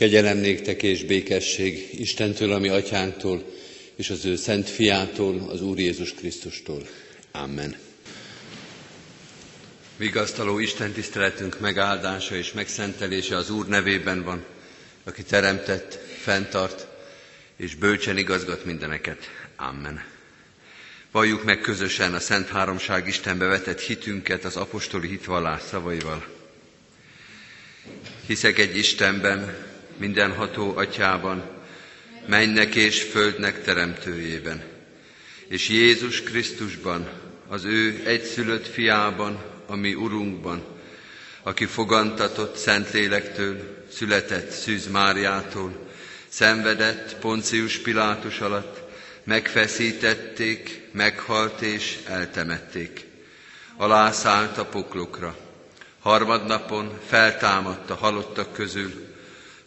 Kegyelem 0.00 0.38
néktek 0.38 0.82
és 0.82 1.04
békesség 1.04 2.00
Istentől, 2.00 2.52
ami 2.52 2.68
atyánktól, 2.68 3.44
és 3.96 4.10
az 4.10 4.24
ő 4.24 4.36
szent 4.36 4.68
fiától, 4.68 5.48
az 5.48 5.62
Úr 5.62 5.78
Jézus 5.78 6.14
Krisztustól. 6.14 6.86
Amen. 7.32 7.76
Vigasztaló 9.96 10.58
Isten 10.58 10.92
tiszteletünk 10.92 11.60
megáldása 11.60 12.36
és 12.36 12.52
megszentelése 12.52 13.36
az 13.36 13.50
Úr 13.50 13.66
nevében 13.66 14.22
van, 14.22 14.44
aki 15.04 15.22
teremtett, 15.22 15.98
fenntart 16.22 16.86
és 17.56 17.74
bölcsen 17.74 18.18
igazgat 18.18 18.64
mindeneket. 18.64 19.30
Amen. 19.56 20.04
Valljuk 21.10 21.44
meg 21.44 21.60
közösen 21.60 22.14
a 22.14 22.20
Szent 22.20 22.48
Háromság 22.48 23.06
Istenbe 23.06 23.46
vetett 23.46 23.80
hitünket 23.80 24.44
az 24.44 24.56
apostoli 24.56 25.08
hitvallás 25.08 25.62
szavaival. 25.62 26.26
Hiszek 28.26 28.58
egy 28.58 28.76
Istenben, 28.76 29.68
mindenható 30.00 30.76
atyában, 30.76 31.42
mennek 32.26 32.74
és 32.74 33.02
földnek 33.02 33.62
teremtőjében, 33.62 34.62
és 35.48 35.68
Jézus 35.68 36.22
Krisztusban, 36.22 37.08
az 37.48 37.64
ő 37.64 38.02
egyszülött 38.04 38.66
fiában, 38.66 39.42
ami 39.66 39.94
Urunkban, 39.94 40.64
aki 41.42 41.64
fogantatott 41.64 42.56
Szentlélektől, 42.56 43.84
született 43.92 44.50
Szűz 44.50 44.86
Máriától, 44.86 45.88
szenvedett 46.28 47.16
Poncius 47.16 47.78
Pilátus 47.78 48.40
alatt, 48.40 48.80
megfeszítették, 49.24 50.88
meghalt 50.92 51.60
és 51.60 51.98
eltemették. 52.06 53.04
Alászállt 53.76 54.58
a 54.58 54.64
poklokra. 54.64 55.36
Harmadnapon 56.00 56.98
feltámadt 57.06 57.90
a 57.90 57.94
halottak 57.94 58.52
közül, 58.52 59.09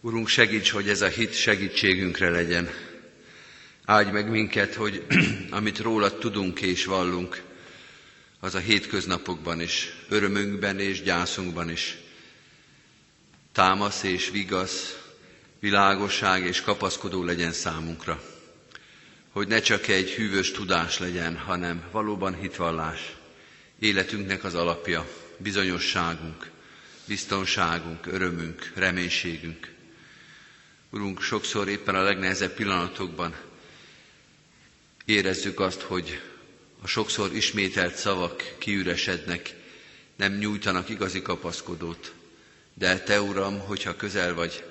Urunk, 0.00 0.28
segíts, 0.28 0.70
hogy 0.70 0.88
ez 0.88 1.02
a 1.02 1.08
hit 1.08 1.34
segítségünkre 1.34 2.30
legyen. 2.30 2.70
Áldj 3.84 4.10
meg 4.10 4.30
minket, 4.30 4.74
hogy 4.74 5.06
amit 5.50 5.78
rólad 5.78 6.18
tudunk 6.18 6.60
és 6.60 6.84
vallunk, 6.84 7.42
az 8.40 8.54
a 8.54 8.58
hétköznapokban 8.58 9.60
is, 9.60 9.88
örömünkben 10.08 10.78
és 10.78 11.02
gyászunkban 11.02 11.70
is 11.70 11.96
támasz 13.52 14.02
és 14.02 14.30
vigasz, 14.30 14.98
világosság 15.60 16.44
és 16.46 16.60
kapaszkodó 16.60 17.24
legyen 17.24 17.52
számunkra. 17.52 18.22
Hogy 19.30 19.48
ne 19.48 19.60
csak 19.60 19.88
egy 19.88 20.10
hűvös 20.10 20.50
tudás 20.50 20.98
legyen, 20.98 21.36
hanem 21.36 21.82
valóban 21.90 22.34
hitvallás, 22.40 23.16
életünknek 23.78 24.44
az 24.44 24.54
alapja, 24.54 25.08
bizonyosságunk, 25.36 26.50
biztonságunk, 27.06 28.06
örömünk, 28.06 28.72
reménységünk. 28.74 29.76
Urunk, 30.90 31.20
sokszor 31.22 31.68
éppen 31.68 31.94
a 31.94 32.02
legnehezebb 32.02 32.54
pillanatokban 32.54 33.34
érezzük 35.04 35.60
azt, 35.60 35.80
hogy 35.80 36.20
a 36.82 36.86
sokszor 36.86 37.34
ismételt 37.34 37.94
szavak 37.94 38.54
kiüresednek, 38.58 39.54
nem 40.16 40.32
nyújtanak 40.32 40.88
igazi 40.88 41.22
kapaszkodót. 41.22 42.12
De 42.74 42.98
Te, 42.98 43.20
Uram, 43.20 43.58
hogyha 43.58 43.96
közel 43.96 44.34
vagy, 44.34 44.64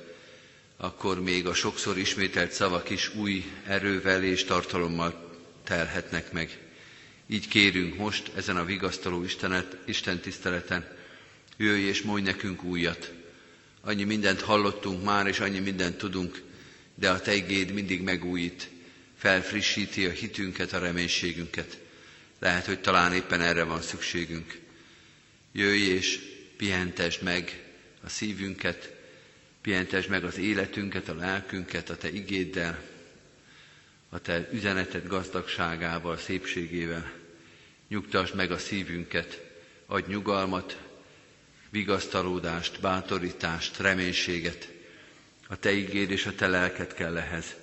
akkor 0.77 1.21
még 1.21 1.47
a 1.47 1.53
sokszor 1.53 1.97
ismételt 1.97 2.51
szavak 2.51 2.89
is 2.89 3.15
új 3.15 3.45
erővel 3.65 4.23
és 4.23 4.43
tartalommal 4.43 5.37
telhetnek 5.63 6.31
meg. 6.31 6.59
Így 7.27 7.47
kérünk 7.47 7.95
most 7.97 8.31
ezen 8.35 8.57
a 8.57 8.65
vigasztaló 8.65 9.23
Istenet, 9.23 9.77
Isten 9.85 10.19
tiszteleten, 10.19 10.95
jöjj 11.57 11.81
és 11.81 12.01
mondj 12.01 12.25
nekünk 12.29 12.63
újat, 12.63 13.11
Annyi 13.87 14.03
mindent 14.03 14.41
hallottunk 14.41 15.03
már, 15.03 15.27
és 15.27 15.39
annyi 15.39 15.59
mindent 15.59 15.97
tudunk, 15.97 16.41
de 16.95 17.09
a 17.09 17.21
Te 17.21 17.33
igéd 17.33 17.71
mindig 17.71 18.01
megújít, 18.01 18.69
felfrissíti 19.17 20.05
a 20.05 20.09
hitünket, 20.09 20.73
a 20.73 20.79
reménységünket. 20.79 21.79
Lehet, 22.39 22.65
hogy 22.65 22.79
talán 22.79 23.13
éppen 23.13 23.41
erre 23.41 23.63
van 23.63 23.81
szükségünk. 23.81 24.59
Jöjj 25.51 25.81
és 25.81 26.19
pihentesd 26.57 27.21
meg 27.21 27.63
a 28.01 28.09
szívünket, 28.09 28.95
pihentesd 29.61 30.09
meg 30.09 30.23
az 30.23 30.37
életünket, 30.37 31.09
a 31.09 31.15
lelkünket 31.15 31.89
a 31.89 31.97
Te 31.97 32.11
igéddel, 32.11 32.83
a 34.09 34.19
Te 34.19 34.49
üzeneted 34.51 35.07
gazdagságával, 35.07 36.17
szépségével. 36.17 37.11
Nyugtasd 37.87 38.35
meg 38.35 38.51
a 38.51 38.57
szívünket, 38.57 39.43
adj 39.85 40.11
nyugalmat, 40.11 40.86
vigasztalódást, 41.69 42.79
bátorítást, 42.81 43.77
reménységet. 43.79 44.71
A 45.47 45.55
Te 45.59 45.71
ígéd 45.73 46.11
és 46.11 46.25
a 46.25 46.35
Te 46.35 46.47
lelked 46.47 46.93
kell 46.93 47.17
ehhez. 47.17 47.55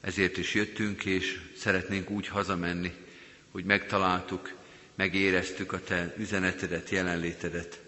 Ezért 0.00 0.36
is 0.36 0.54
jöttünk, 0.54 1.04
és 1.04 1.40
szeretnénk 1.56 2.10
úgy 2.10 2.26
hazamenni, 2.28 2.92
hogy 3.50 3.64
megtaláltuk, 3.64 4.52
megéreztük 4.94 5.72
a 5.72 5.80
Te 5.80 6.14
üzenetedet, 6.18 6.88
jelenlétedet. 6.90 7.80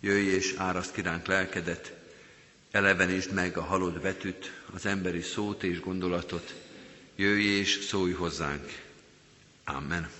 Jöjj 0.00 0.26
és 0.28 0.54
áraszt 0.56 0.92
kiránk 0.92 1.26
lelkedet, 1.26 1.92
elevenítsd 2.70 3.32
meg 3.32 3.56
a 3.56 3.62
halott 3.62 4.00
betűt, 4.00 4.52
az 4.74 4.86
emberi 4.86 5.20
szót 5.20 5.62
és 5.62 5.80
gondolatot. 5.80 6.54
Jöjj 7.16 7.42
és 7.44 7.84
szólj 7.88 8.12
hozzánk. 8.12 8.82
Amen. 9.64 10.10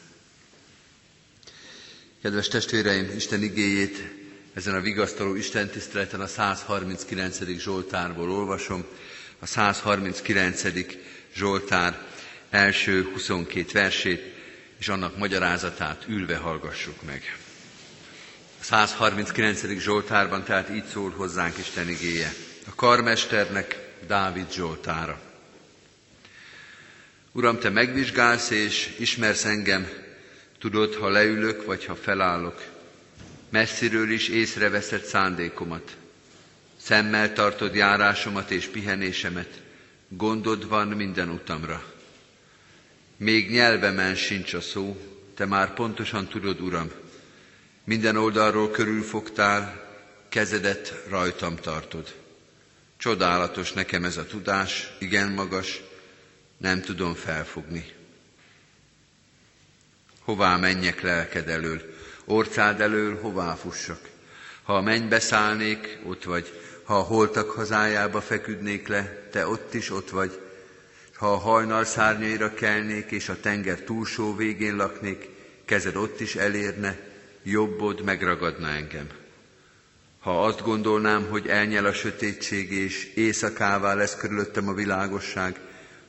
Kedves 2.22 2.48
testvéreim, 2.48 3.12
Isten 3.16 3.42
igéjét 3.42 4.23
ezen 4.54 4.74
a 4.74 4.80
vigasztaló 4.80 5.34
Isten 5.34 5.68
tiszteleten 5.68 6.20
a 6.20 6.26
139. 6.26 7.38
Zsoltárból 7.58 8.30
olvasom. 8.30 8.84
A 9.38 9.46
139. 9.46 10.62
Zsoltár 11.34 11.98
első 12.50 13.02
22 13.12 13.66
versét, 13.72 14.34
és 14.78 14.88
annak 14.88 15.16
magyarázatát 15.16 16.04
ülve 16.08 16.36
hallgassuk 16.36 17.02
meg. 17.02 17.38
A 18.60 18.64
139. 18.64 19.66
Zsoltárban 19.78 20.44
tehát 20.44 20.70
így 20.70 20.86
szól 20.92 21.10
hozzánk 21.10 21.58
Isten 21.58 21.88
igéje. 21.88 22.32
A 22.66 22.74
karmesternek 22.74 23.88
Dávid 24.06 24.52
Zsoltára. 24.52 25.20
Uram, 27.32 27.58
Te 27.58 27.70
megvizsgálsz 27.70 28.50
és 28.50 28.94
ismersz 28.98 29.44
engem, 29.44 29.88
tudod, 30.58 30.94
ha 30.94 31.08
leülök, 31.08 31.64
vagy 31.64 31.84
ha 31.84 31.94
felállok 31.94 32.73
messziről 33.54 34.10
is 34.10 34.28
észreveszed 34.28 35.04
szándékomat. 35.04 35.96
Szemmel 36.76 37.32
tartod 37.32 37.74
járásomat 37.74 38.50
és 38.50 38.66
pihenésemet, 38.66 39.62
gondod 40.08 40.68
van 40.68 40.88
minden 40.88 41.28
utamra. 41.28 41.84
Még 43.16 43.50
nyelvemen 43.50 44.14
sincs 44.14 44.54
a 44.54 44.60
szó, 44.60 45.00
te 45.34 45.44
már 45.44 45.74
pontosan 45.74 46.28
tudod, 46.28 46.60
Uram. 46.60 46.90
Minden 47.84 48.16
oldalról 48.16 48.70
körülfogtál, 48.70 49.86
kezedet 50.28 51.04
rajtam 51.08 51.56
tartod. 51.56 52.14
Csodálatos 52.96 53.72
nekem 53.72 54.04
ez 54.04 54.16
a 54.16 54.26
tudás, 54.26 54.92
igen 54.98 55.32
magas, 55.32 55.82
nem 56.56 56.80
tudom 56.80 57.14
felfogni. 57.14 57.92
Hová 60.20 60.56
menjek 60.56 61.00
lelked 61.00 61.48
elől? 61.48 61.94
Orcád 62.24 62.80
elől 62.80 63.20
hová 63.20 63.54
fussak. 63.54 63.98
Ha 64.62 64.74
a 64.76 64.80
mennybe 64.82 65.20
szállnék, 65.20 65.98
ott 66.04 66.24
vagy, 66.24 66.60
ha 66.84 66.98
a 66.98 67.02
holtak 67.02 67.50
hazájába 67.50 68.20
feküdnék 68.20 68.88
le, 68.88 69.28
te 69.30 69.46
ott 69.46 69.74
is 69.74 69.90
ott 69.90 70.10
vagy, 70.10 70.40
ha 71.14 71.32
a 71.32 71.36
hajnal 71.36 71.84
szárnyaira 71.84 72.54
kelnék, 72.54 73.10
és 73.10 73.28
a 73.28 73.40
tenger 73.40 73.80
túlsó 73.80 74.36
végén 74.36 74.76
laknék, 74.76 75.28
kezed 75.64 75.96
ott 75.96 76.20
is 76.20 76.36
elérne, 76.36 76.98
jobbod 77.42 78.02
megragadna 78.02 78.68
engem. 78.68 79.06
Ha 80.20 80.44
azt 80.44 80.62
gondolnám, 80.62 81.28
hogy 81.28 81.46
elnyel 81.46 81.84
a 81.84 81.92
sötétség, 81.92 82.72
és 82.72 83.12
éjszakává 83.14 83.94
lesz 83.94 84.16
körülöttem 84.16 84.68
a 84.68 84.74
világosság, 84.74 85.60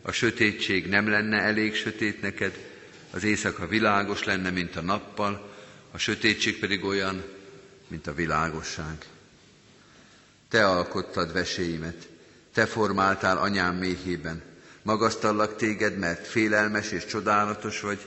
a 0.01 0.11
sötétség 0.11 0.87
nem 0.87 1.09
lenne 1.09 1.37
elég 1.37 1.75
sötét 1.75 2.21
neked, 2.21 2.57
az 3.11 3.23
éjszaka 3.23 3.67
világos 3.67 4.23
lenne, 4.23 4.49
mint 4.49 4.75
a 4.75 4.81
nappal, 4.81 5.54
a 5.95 5.97
sötétség 5.97 6.59
pedig 6.59 6.83
olyan, 6.83 7.23
mint 7.87 8.07
a 8.07 8.13
világosság. 8.13 9.05
te 10.49 10.67
alkottad 10.67 11.33
veséimet, 11.33 12.07
te 12.53 12.65
formáltál 12.65 13.37
anyám 13.37 13.75
méhében. 13.75 14.41
Magasztallak 14.81 15.55
téged, 15.55 15.97
mert 15.97 16.27
félelmes 16.27 16.91
és 16.91 17.05
csodálatos 17.05 17.81
vagy, 17.81 17.99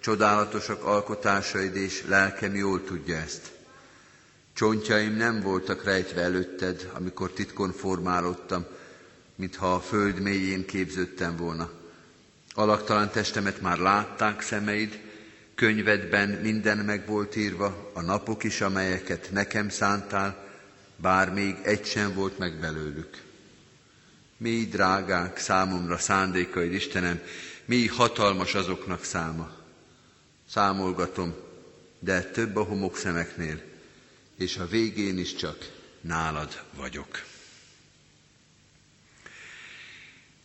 csodálatosak 0.00 0.84
alkotásaid, 0.84 1.76
és 1.76 2.04
lelkem 2.06 2.54
jól 2.54 2.84
tudja 2.84 3.16
ezt. 3.16 3.52
Csontjaim 4.52 5.16
nem 5.16 5.40
voltak 5.40 5.84
rejtve 5.84 6.20
előtted, 6.20 6.90
amikor 6.94 7.30
titkon 7.30 7.72
formálódtam, 7.72 8.66
mintha 9.36 9.74
a 9.74 9.80
föld 9.80 10.20
mélyén 10.20 10.66
képződtem 10.66 11.36
volna. 11.36 11.70
Alaktalan 12.54 13.10
testemet 13.10 13.60
már 13.60 13.78
látták 13.78 14.40
szemeid, 14.40 15.03
könyvedben 15.54 16.28
minden 16.28 16.78
meg 16.78 17.06
volt 17.06 17.36
írva, 17.36 17.90
a 17.94 18.00
napok 18.00 18.44
is, 18.44 18.60
amelyeket 18.60 19.28
nekem 19.32 19.68
szántál, 19.68 20.48
bár 20.96 21.32
még 21.32 21.56
egy 21.62 21.84
sem 21.86 22.14
volt 22.14 22.38
meg 22.38 22.58
belőlük. 22.60 23.22
Mi 24.36 24.66
drágák 24.70 25.38
számomra 25.38 25.98
szándékaid, 25.98 26.72
Istenem, 26.72 27.20
mi 27.64 27.86
hatalmas 27.86 28.54
azoknak 28.54 29.04
száma. 29.04 29.50
Számolgatom, 30.48 31.34
de 31.98 32.22
több 32.22 32.56
a 32.56 32.62
homok 32.62 32.96
szemeknél, 32.96 33.60
és 34.38 34.56
a 34.56 34.66
végén 34.66 35.18
is 35.18 35.34
csak 35.34 35.56
nálad 36.00 36.62
vagyok. 36.76 37.22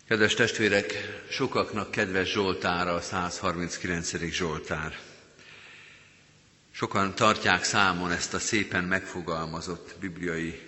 Kedves 0.09 0.33
testvérek, 0.33 0.93
sokaknak 1.29 1.91
kedves 1.91 2.31
Zsoltára 2.31 2.93
a 2.93 3.01
139. 3.01 4.17
Zsoltár. 4.31 4.99
Sokan 6.71 7.15
tartják 7.15 7.63
számon 7.63 8.11
ezt 8.11 8.33
a 8.33 8.39
szépen 8.39 8.83
megfogalmazott 8.83 9.95
bibliai 9.99 10.59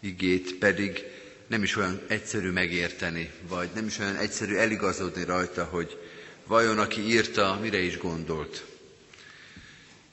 igét, 0.00 0.54
pedig 0.58 1.04
nem 1.46 1.62
is 1.62 1.76
olyan 1.76 2.00
egyszerű 2.06 2.50
megérteni, 2.50 3.30
vagy 3.48 3.68
nem 3.74 3.86
is 3.86 3.98
olyan 3.98 4.16
egyszerű 4.16 4.54
eligazodni 4.54 5.24
rajta, 5.24 5.64
hogy 5.64 5.98
vajon 6.46 6.78
aki 6.78 7.00
írta, 7.00 7.58
mire 7.60 7.78
is 7.78 7.98
gondolt. 7.98 8.64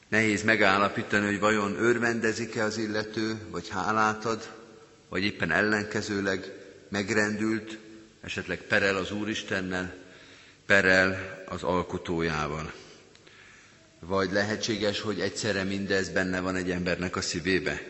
Nehéz 0.08 0.44
megállapítani, 0.44 1.26
hogy 1.26 1.40
vajon 1.40 1.76
örvendezik-e 1.80 2.64
az 2.64 2.78
illető, 2.78 3.38
vagy 3.50 3.70
hálát 3.70 4.26
ad, 4.26 4.54
vagy 5.10 5.24
éppen 5.24 5.52
ellenkezőleg 5.52 6.52
megrendült, 6.90 7.78
esetleg 8.22 8.62
perel 8.62 8.96
az 8.96 9.12
Úristennel, 9.12 9.94
perel 10.66 11.44
az 11.46 11.64
alkotójával. 11.64 12.74
Vagy 14.00 14.32
lehetséges, 14.32 15.00
hogy 15.02 15.20
egyszerre 15.20 15.64
mindez 15.64 16.10
benne 16.10 16.40
van 16.40 16.56
egy 16.56 16.72
embernek 16.72 17.16
a 17.16 17.22
szívébe, 17.22 17.82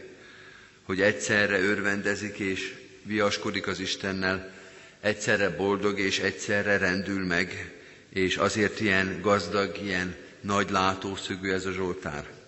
hogy 0.83 1.01
egyszerre 1.01 1.59
örvendezik 1.59 2.37
és 2.37 2.75
viaskodik 3.03 3.67
az 3.67 3.79
Istennel, 3.79 4.53
egyszerre 5.01 5.49
boldog 5.49 5.99
és 5.99 6.19
egyszerre 6.19 6.77
rendül 6.77 7.25
meg, 7.25 7.73
és 8.09 8.37
azért 8.37 8.79
ilyen 8.79 9.21
gazdag, 9.21 9.77
ilyen 9.83 10.15
nagy 10.41 10.69
látószögű 10.69 11.51
ez 11.51 11.65
a 11.65 11.71
Zsoltár. 11.71 12.40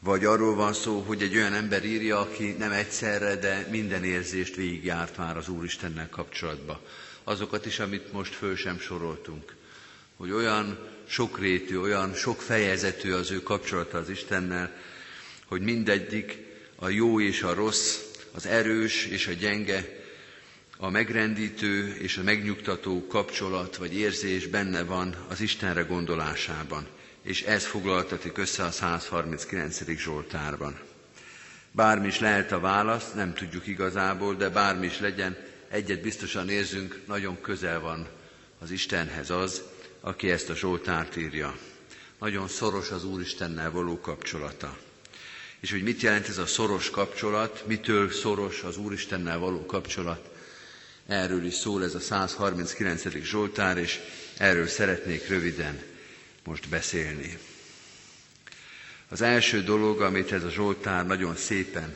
Vagy 0.00 0.24
arról 0.24 0.54
van 0.54 0.72
szó, 0.72 1.00
hogy 1.00 1.22
egy 1.22 1.36
olyan 1.36 1.54
ember 1.54 1.84
írja, 1.84 2.20
aki 2.20 2.54
nem 2.58 2.72
egyszerre, 2.72 3.36
de 3.36 3.66
minden 3.70 4.04
érzést 4.04 4.54
végigjárt 4.54 5.16
már 5.16 5.36
az 5.36 5.48
Úristennel 5.48 6.08
kapcsolatba. 6.08 6.80
Azokat 7.24 7.66
is, 7.66 7.78
amit 7.78 8.12
most 8.12 8.34
föl 8.34 8.56
sem 8.56 8.78
soroltunk. 8.78 9.54
Hogy 10.16 10.30
olyan 10.30 10.78
sokrétű, 11.06 11.76
olyan 11.78 12.14
sok 12.14 12.40
fejezetű 12.42 13.12
az 13.12 13.30
ő 13.30 13.42
kapcsolata 13.42 13.98
az 13.98 14.08
Istennel, 14.08 14.76
hogy 15.46 15.60
mindegyik 15.60 16.38
a 16.76 16.88
jó 16.88 17.20
és 17.20 17.42
a 17.42 17.54
rossz, 17.54 17.96
az 18.32 18.46
erős 18.46 19.06
és 19.06 19.26
a 19.26 19.32
gyenge, 19.32 20.04
a 20.78 20.90
megrendítő 20.90 21.96
és 22.00 22.16
a 22.16 22.22
megnyugtató 22.22 23.06
kapcsolat 23.06 23.76
vagy 23.76 23.94
érzés 23.94 24.46
benne 24.46 24.82
van 24.84 25.14
az 25.28 25.40
Istenre 25.40 25.82
gondolásában 25.82 26.86
és 27.26 27.42
ez 27.42 27.66
foglaltatik 27.66 28.38
össze 28.38 28.64
a 28.64 28.70
139. 28.70 29.96
Zsoltárban. 29.96 30.78
Bármi 31.72 32.06
is 32.06 32.20
lehet 32.20 32.52
a 32.52 32.60
válasz, 32.60 33.12
nem 33.14 33.34
tudjuk 33.34 33.66
igazából, 33.66 34.34
de 34.34 34.48
bármi 34.48 34.86
is 34.86 35.00
legyen, 35.00 35.36
egyet 35.68 36.00
biztosan 36.00 36.48
érzünk, 36.48 37.00
nagyon 37.06 37.40
közel 37.40 37.80
van 37.80 38.08
az 38.58 38.70
Istenhez 38.70 39.30
az, 39.30 39.62
aki 40.00 40.30
ezt 40.30 40.50
a 40.50 40.54
Zsoltárt 40.54 41.16
írja. 41.16 41.56
Nagyon 42.18 42.48
szoros 42.48 42.90
az 42.90 43.04
Úristennel 43.04 43.70
való 43.70 44.00
kapcsolata. 44.00 44.78
És 45.60 45.70
hogy 45.70 45.82
mit 45.82 46.00
jelent 46.00 46.28
ez 46.28 46.38
a 46.38 46.46
szoros 46.46 46.90
kapcsolat, 46.90 47.64
mitől 47.66 48.10
szoros 48.10 48.62
az 48.62 48.76
Úristennel 48.76 49.38
való 49.38 49.66
kapcsolat, 49.66 50.30
erről 51.06 51.44
is 51.44 51.54
szól 51.54 51.84
ez 51.84 51.94
a 51.94 52.00
139. 52.00 53.08
Zsoltár, 53.22 53.78
és 53.78 54.00
erről 54.36 54.66
szeretnék 54.66 55.28
röviden 55.28 55.94
most 56.46 56.68
beszélni. 56.68 57.38
Az 59.08 59.20
első 59.20 59.62
dolog, 59.62 60.00
amit 60.00 60.32
ez 60.32 60.44
a 60.44 60.50
Zsoltár 60.50 61.06
nagyon 61.06 61.36
szépen 61.36 61.94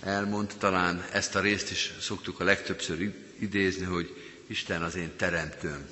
elmond, 0.00 0.52
talán 0.58 1.04
ezt 1.12 1.34
a 1.34 1.40
részt 1.40 1.70
is 1.70 1.92
szoktuk 2.00 2.40
a 2.40 2.44
legtöbbször 2.44 3.12
idézni, 3.38 3.84
hogy 3.84 4.16
Isten 4.46 4.82
az 4.82 4.94
én 4.94 5.12
teremtőm. 5.16 5.88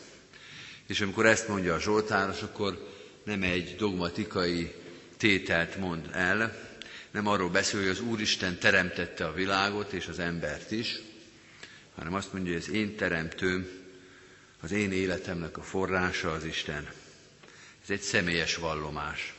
És 0.87 1.01
amikor 1.01 1.27
ezt 1.27 1.49
mondja 1.49 1.75
a 1.75 1.81
Zsoltáros, 1.81 2.43
akkor 2.43 2.89
nem 3.23 3.43
egy 3.43 3.77
dogmatikai 3.77 4.75
tételt 5.17 5.77
mond 5.77 6.09
el, 6.13 6.69
nem 7.11 7.27
arról 7.27 7.51
beszél, 7.51 7.81
hogy 7.81 7.89
az 7.89 8.01
Úristen 8.01 8.59
teremtette 8.59 9.27
a 9.27 9.33
világot 9.33 9.93
és 9.93 10.07
az 10.07 10.19
embert 10.19 10.71
is, 10.71 10.99
hanem 11.95 12.15
azt 12.15 12.33
mondja, 12.33 12.53
hogy 12.53 12.63
az 12.63 12.71
én 12.71 12.97
teremtőm, 12.97 13.69
az 14.61 14.73
én 14.73 14.93
életemnek 14.93 15.59
a 15.59 15.63
forrása 15.63 16.33
az 16.33 16.45
Isten. 16.45 16.89
Ez 17.83 17.91
egy 17.91 18.01
személyes 18.01 18.57
vallomás. 18.57 19.35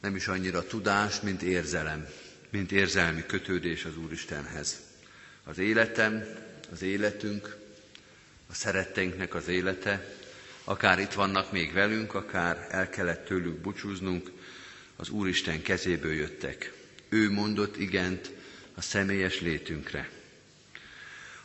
Nem 0.00 0.16
is 0.16 0.28
annyira 0.28 0.66
tudás, 0.66 1.20
mint 1.20 1.42
érzelem, 1.42 2.08
mint 2.50 2.72
érzelmi 2.72 3.26
kötődés 3.26 3.84
az 3.84 3.96
Úristenhez. 3.96 4.80
Az 5.44 5.58
életem, 5.58 6.24
az 6.72 6.82
életünk, 6.82 7.56
a 8.50 8.54
szeretteinknek 8.54 9.34
az 9.34 9.48
élete, 9.48 10.16
akár 10.64 10.98
itt 10.98 11.12
vannak 11.12 11.52
még 11.52 11.72
velünk, 11.72 12.14
akár 12.14 12.66
el 12.70 12.88
kellett 12.88 13.24
tőlük 13.24 13.56
búcsúznunk, 13.60 14.30
az 14.96 15.08
Úristen 15.08 15.62
kezéből 15.62 16.12
jöttek. 16.12 16.72
Ő 17.08 17.30
mondott 17.30 17.76
igent 17.76 18.30
a 18.74 18.80
személyes 18.80 19.40
létünkre. 19.40 20.08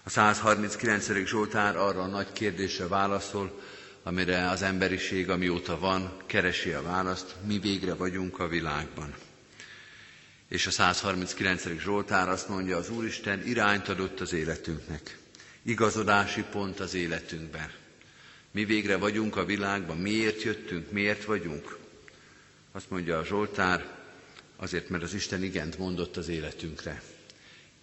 A 0.03 0.09
139. 0.09 1.25
Zsoltár 1.25 1.77
arra 1.77 2.01
a 2.01 2.07
nagy 2.07 2.31
kérdésre 2.31 2.87
válaszol, 2.87 3.61
amire 4.03 4.49
az 4.49 4.61
emberiség, 4.61 5.29
amióta 5.29 5.79
van, 5.79 6.17
keresi 6.25 6.71
a 6.71 6.81
választ, 6.81 7.35
mi 7.45 7.59
végre 7.59 7.93
vagyunk 7.93 8.39
a 8.39 8.47
világban. 8.47 9.15
És 10.47 10.67
a 10.67 10.71
139. 10.71 11.79
Zsoltár 11.79 12.29
azt 12.29 12.49
mondja, 12.49 12.77
az 12.77 12.89
Úristen 12.89 13.47
irányt 13.47 13.89
adott 13.89 14.19
az 14.19 14.33
életünknek, 14.33 15.17
igazodási 15.63 16.43
pont 16.51 16.79
az 16.79 16.93
életünkben. 16.93 17.71
Mi 18.51 18.65
végre 18.65 18.97
vagyunk 18.97 19.35
a 19.35 19.45
világban, 19.45 19.97
miért 19.97 20.41
jöttünk, 20.41 20.91
miért 20.91 21.25
vagyunk? 21.25 21.77
Azt 22.71 22.89
mondja 22.89 23.17
a 23.17 23.25
Zsoltár, 23.25 23.85
azért, 24.55 24.89
mert 24.89 25.03
az 25.03 25.13
Isten 25.13 25.43
igent 25.43 25.77
mondott 25.77 26.17
az 26.17 26.27
életünkre. 26.27 27.01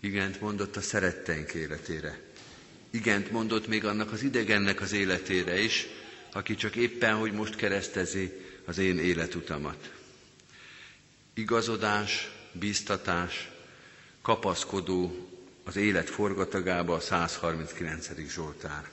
Igent 0.01 0.41
mondott 0.41 0.77
a 0.77 0.81
szeretteink 0.81 1.53
életére. 1.53 2.21
Igent 2.91 3.31
mondott 3.31 3.67
még 3.67 3.85
annak 3.85 4.13
az 4.13 4.23
idegennek 4.23 4.81
az 4.81 4.93
életére 4.93 5.61
is, 5.61 5.87
aki 6.33 6.55
csak 6.55 6.77
éppen, 6.77 7.15
hogy 7.15 7.33
most 7.33 7.57
keresztezi 7.57 8.33
az 8.65 8.79
én 8.79 8.99
életutamat. 8.99 9.93
Igazodás, 11.35 12.31
bíztatás, 12.53 13.51
kapaszkodó 14.23 15.29
az 15.65 15.77
élet 15.77 16.11
forgatagába 16.11 16.95
a 16.95 17.01
139. 17.01 18.09
Zsoltár. 18.29 18.89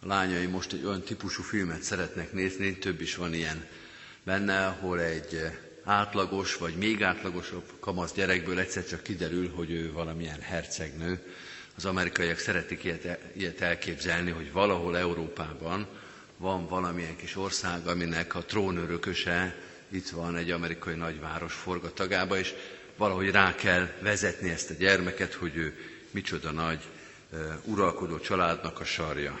A 0.00 0.06
lányai 0.06 0.46
most 0.46 0.72
egy 0.72 0.84
olyan 0.84 1.02
típusú 1.02 1.42
filmet 1.42 1.82
szeretnek 1.82 2.32
nézni, 2.32 2.78
több 2.78 3.00
is 3.00 3.14
van 3.14 3.34
ilyen 3.34 3.66
benne, 4.22 4.66
ahol 4.66 5.00
egy 5.00 5.40
átlagos 5.84 6.56
vagy 6.56 6.76
még 6.76 7.02
átlagosabb 7.02 7.72
kamasz 7.80 8.12
gyerekből 8.12 8.58
egyszer 8.58 8.86
csak 8.86 9.02
kiderül, 9.02 9.50
hogy 9.50 9.70
ő 9.70 9.92
valamilyen 9.92 10.40
hercegnő, 10.40 11.34
az 11.76 11.84
amerikaiak 11.84 12.38
szeretik 12.38 12.84
ilyet, 12.84 13.18
ilyet 13.36 13.60
elképzelni, 13.60 14.30
hogy 14.30 14.52
valahol 14.52 14.98
Európában 14.98 15.86
van 16.36 16.66
valamilyen 16.68 17.16
kis 17.16 17.36
ország, 17.36 17.86
aminek 17.86 18.34
a 18.34 18.44
trónörököse 18.44 19.54
itt 19.88 20.08
van 20.08 20.36
egy 20.36 20.50
amerikai 20.50 20.94
nagyváros 20.94 21.54
forgatagába, 21.54 22.38
és 22.38 22.54
valahogy 22.96 23.30
rá 23.30 23.54
kell 23.54 23.88
vezetni 24.00 24.50
ezt 24.50 24.70
a 24.70 24.74
gyermeket, 24.78 25.32
hogy 25.34 25.56
ő 25.56 25.74
micsoda 26.10 26.50
nagy 26.50 26.80
uralkodó 27.64 28.18
családnak 28.18 28.80
a 28.80 28.84
sarja. 28.84 29.40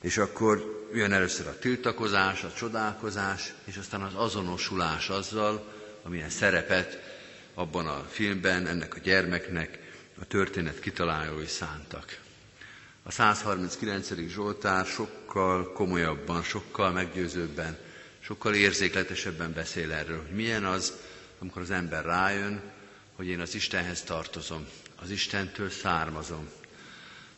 És 0.00 0.16
akkor 0.18 0.84
jön 0.94 1.12
először 1.12 1.46
a 1.46 1.58
tiltakozás, 1.58 2.42
a 2.44 2.52
csodálkozás, 2.52 3.52
és 3.64 3.76
aztán 3.76 4.02
az 4.02 4.14
azonosulás 4.14 5.08
azzal, 5.08 5.72
amilyen 6.02 6.30
szerepet 6.30 6.98
abban 7.54 7.86
a 7.86 8.04
filmben 8.10 8.66
ennek 8.66 8.94
a 8.94 8.98
gyermeknek 8.98 9.78
a 10.20 10.24
történet 10.26 10.80
kitalálói 10.80 11.46
szántak. 11.46 12.18
A 13.02 13.10
139. 13.10 14.12
Zsoltár 14.28 14.86
sokkal 14.86 15.72
komolyabban, 15.72 16.42
sokkal 16.42 16.90
meggyőzőbben, 16.92 17.78
sokkal 18.20 18.54
érzékletesebben 18.54 19.52
beszél 19.52 19.92
erről, 19.92 20.18
hogy 20.26 20.34
milyen 20.36 20.64
az, 20.64 20.92
amikor 21.38 21.62
az 21.62 21.70
ember 21.70 22.04
rájön, 22.04 22.60
hogy 23.16 23.26
én 23.26 23.40
az 23.40 23.54
Istenhez 23.54 24.02
tartozom, 24.02 24.66
az 25.02 25.10
Istentől 25.10 25.70
származom. 25.70 26.48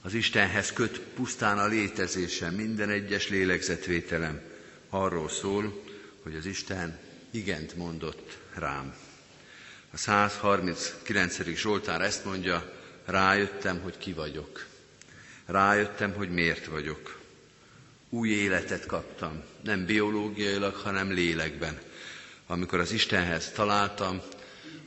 Az 0.03 0.15
Istenhez 0.15 0.73
köt 0.73 0.99
pusztán 0.99 1.59
a 1.59 1.67
létezésem, 1.67 2.55
minden 2.55 2.91
egyes 2.91 3.29
lélegzetvételem 3.29 4.41
arról 4.89 5.29
szól, 5.29 5.83
hogy 6.23 6.35
az 6.35 6.47
Isten 6.47 6.99
igent 7.31 7.77
mondott 7.77 8.39
rám. 8.55 8.95
A 9.93 9.97
139. 9.97 11.43
Zsoltár 11.55 12.01
ezt 12.01 12.25
mondja, 12.25 12.73
rájöttem, 13.05 13.81
hogy 13.81 13.99
ki 13.99 14.13
vagyok. 14.13 14.67
Rájöttem, 15.47 16.13
hogy 16.13 16.31
miért 16.31 16.67
vagyok. 16.67 17.19
Új 18.09 18.29
életet 18.29 18.87
kaptam, 18.87 19.43
nem 19.61 19.85
biológiailag, 19.85 20.75
hanem 20.75 21.13
lélekben. 21.13 21.79
Amikor 22.47 22.79
az 22.79 22.93
Istenhez 22.93 23.51
találtam, 23.51 24.23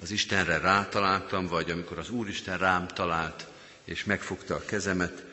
az 0.01 0.11
Istenre 0.11 0.57
rátaláltam, 0.57 1.47
vagy 1.47 1.71
amikor 1.71 1.97
az 1.97 2.09
Úristen 2.09 2.57
rám 2.57 2.87
talált, 2.87 3.47
és 3.83 4.03
megfogta 4.03 4.55
a 4.55 4.65
kezemet, 4.65 5.23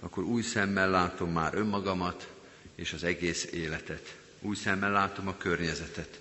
akkor 0.00 0.24
új 0.24 0.42
szemmel 0.42 0.90
látom 0.90 1.32
már 1.32 1.54
önmagamat 1.54 2.28
és 2.74 2.92
az 2.92 3.04
egész 3.04 3.44
életet. 3.52 4.16
Új 4.40 4.56
szemmel 4.56 4.90
látom 4.90 5.28
a 5.28 5.36
környezetet. 5.36 6.20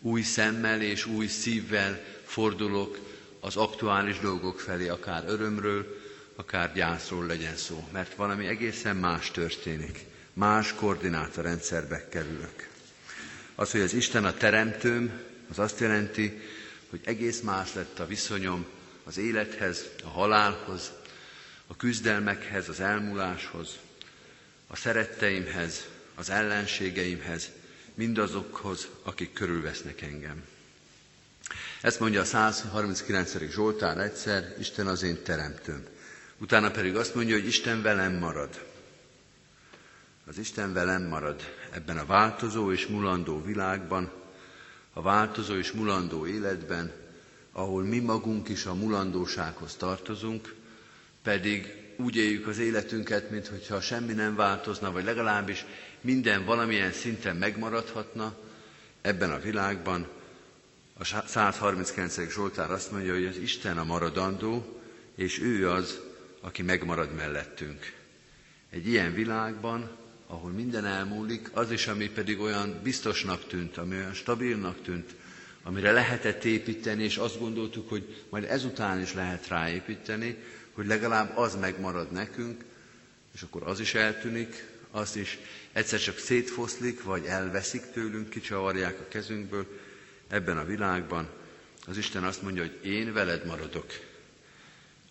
Új 0.00 0.22
szemmel 0.22 0.82
és 0.82 1.06
új 1.06 1.26
szívvel 1.26 2.04
fordulok 2.26 2.98
az 3.40 3.56
aktuális 3.56 4.18
dolgok 4.18 4.60
felé, 4.60 4.88
akár 4.88 5.24
örömről, 5.26 6.00
akár 6.36 6.72
gyászról 6.74 7.26
legyen 7.26 7.56
szó, 7.56 7.88
mert 7.92 8.14
valami 8.14 8.46
egészen 8.46 8.96
más 8.96 9.30
történik. 9.30 10.04
Más 10.32 10.74
koordinátorrendszerbe 10.74 12.08
kerülök. 12.08 12.68
Az, 13.54 13.70
hogy 13.70 13.80
az 13.80 13.94
Isten 13.94 14.24
a 14.24 14.34
teremtőm, 14.34 15.20
az 15.50 15.58
azt 15.58 15.80
jelenti, 15.80 16.40
hogy 16.90 17.00
egész 17.04 17.40
más 17.40 17.74
lett 17.74 17.98
a 17.98 18.06
viszonyom 18.06 18.66
az 19.04 19.18
élethez, 19.18 19.84
a 20.04 20.08
halálhoz, 20.08 20.92
a 21.66 21.76
küzdelmekhez, 21.76 22.68
az 22.68 22.80
elmúláshoz, 22.80 23.78
a 24.66 24.76
szeretteimhez, 24.76 25.86
az 26.14 26.30
ellenségeimhez, 26.30 27.50
mindazokhoz, 27.94 28.88
akik 29.02 29.32
körülvesznek 29.32 30.02
engem. 30.02 30.42
Ezt 31.80 32.00
mondja 32.00 32.20
a 32.20 32.24
139. 32.24 33.50
Zsoltár 33.50 33.98
egyszer, 33.98 34.54
Isten 34.58 34.86
az 34.86 35.02
én 35.02 35.22
teremtőm. 35.22 35.84
Utána 36.38 36.70
pedig 36.70 36.96
azt 36.96 37.14
mondja, 37.14 37.34
hogy 37.34 37.46
Isten 37.46 37.82
velem 37.82 38.12
marad. 38.12 38.64
Az 40.26 40.38
Isten 40.38 40.72
velem 40.72 41.02
marad 41.02 41.40
ebben 41.70 41.98
a 41.98 42.06
változó 42.06 42.72
és 42.72 42.86
mulandó 42.86 43.42
világban, 43.42 44.12
a 44.92 45.02
változó 45.02 45.54
és 45.54 45.72
mulandó 45.72 46.26
életben, 46.26 46.92
ahol 47.52 47.82
mi 47.82 47.98
magunk 47.98 48.48
is 48.48 48.64
a 48.64 48.74
mulandósághoz 48.74 49.74
tartozunk, 49.74 50.54
pedig 51.22 51.84
úgy 51.96 52.16
éljük 52.16 52.46
az 52.46 52.58
életünket, 52.58 53.30
mintha 53.30 53.80
semmi 53.80 54.12
nem 54.12 54.34
változna, 54.34 54.92
vagy 54.92 55.04
legalábbis 55.04 55.64
minden 56.00 56.44
valamilyen 56.44 56.92
szinten 56.92 57.36
megmaradhatna 57.36 58.34
ebben 59.00 59.30
a 59.30 59.38
világban. 59.38 60.08
A 60.98 61.04
139. 61.04 62.30
Zsoltár 62.30 62.70
azt 62.70 62.90
mondja, 62.90 63.12
hogy 63.12 63.26
az 63.26 63.36
Isten 63.36 63.78
a 63.78 63.84
maradandó, 63.84 64.80
és 65.14 65.40
ő 65.40 65.70
az, 65.70 66.00
aki 66.40 66.62
megmarad 66.62 67.14
mellettünk. 67.14 67.92
Egy 68.70 68.88
ilyen 68.88 69.14
világban, 69.14 69.90
ahol 70.26 70.50
minden 70.50 70.84
elmúlik, 70.84 71.50
az 71.52 71.70
is, 71.70 71.86
ami 71.86 72.08
pedig 72.08 72.40
olyan 72.40 72.80
biztosnak 72.82 73.46
tűnt, 73.46 73.76
ami 73.76 73.96
olyan 73.96 74.14
stabilnak 74.14 74.82
tűnt, 74.82 75.14
amire 75.62 75.92
lehetett 75.92 76.44
építeni, 76.44 77.02
és 77.02 77.16
azt 77.16 77.38
gondoltuk, 77.38 77.88
hogy 77.88 78.24
majd 78.28 78.44
ezután 78.44 79.00
is 79.00 79.14
lehet 79.14 79.48
ráépíteni, 79.48 80.36
hogy 80.72 80.86
legalább 80.86 81.36
az 81.36 81.54
megmarad 81.54 82.12
nekünk, 82.12 82.64
és 83.34 83.42
akkor 83.42 83.62
az 83.62 83.80
is 83.80 83.94
eltűnik, 83.94 84.66
az 84.90 85.16
is 85.16 85.38
egyszer 85.72 86.00
csak 86.00 86.18
szétfoszlik, 86.18 87.02
vagy 87.02 87.24
elveszik 87.24 87.82
tőlünk, 87.92 88.28
kicsavarják 88.28 89.00
a 89.00 89.08
kezünkből 89.08 89.66
ebben 90.28 90.58
a 90.58 90.64
világban. 90.64 91.28
Az 91.86 91.96
Isten 91.96 92.24
azt 92.24 92.42
mondja, 92.42 92.62
hogy 92.62 92.78
én 92.84 93.12
veled 93.12 93.46
maradok. 93.46 93.86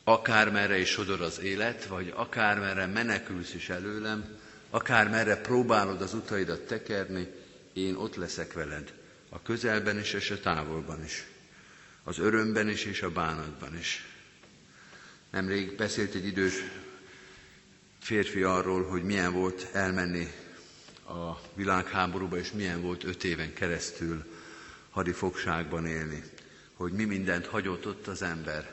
Akármerre 0.03 0.77
is 0.77 0.89
sodor 0.89 1.21
az 1.21 1.39
élet, 1.39 1.85
vagy 1.85 2.13
akármerre 2.15 2.85
menekülsz 2.85 3.53
is 3.53 3.69
előlem, 3.69 4.37
akármerre 4.69 5.35
próbálod 5.41 6.01
az 6.01 6.13
utaidat 6.13 6.61
tekerni, 6.61 7.27
én 7.73 7.95
ott 7.95 8.15
leszek 8.15 8.53
veled. 8.53 8.93
A 9.29 9.41
közelben 9.41 9.99
is 9.99 10.13
és 10.13 10.31
a 10.31 10.39
távolban 10.39 11.03
is. 11.03 11.25
Az 12.03 12.19
örömben 12.19 12.69
is 12.69 12.85
és 12.85 13.01
a 13.01 13.11
bánatban 13.11 13.77
is. 13.77 14.05
Nemrég 15.31 15.75
beszélt 15.75 16.15
egy 16.15 16.25
idős 16.25 16.53
férfi 17.99 18.43
arról, 18.43 18.83
hogy 18.83 19.03
milyen 19.03 19.33
volt 19.33 19.67
elmenni 19.71 20.27
a 21.07 21.39
világháborúba, 21.53 22.37
és 22.37 22.51
milyen 22.51 22.81
volt 22.81 23.03
öt 23.03 23.23
éven 23.23 23.53
keresztül 23.53 24.34
hadifogságban 24.95 25.85
élni. 25.85 26.23
Hogy 26.73 26.91
mi 26.91 27.03
mindent 27.03 27.45
hagyott 27.45 27.87
ott 27.87 28.07
az 28.07 28.21
ember, 28.21 28.71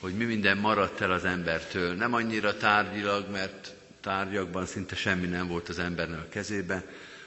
hogy 0.00 0.14
mi 0.14 0.24
minden 0.24 0.58
maradt 0.58 1.00
el 1.00 1.12
az 1.12 1.24
embertől. 1.24 1.94
Nem 1.94 2.14
annyira 2.14 2.56
tárgyilag, 2.56 3.30
mert 3.30 3.74
tárgyakban 4.00 4.66
szinte 4.66 4.94
semmi 4.96 5.26
nem 5.26 5.46
volt 5.48 5.68
az 5.68 5.78
embernek 5.78 6.18
a 6.18 6.28
kezében, 6.28 6.82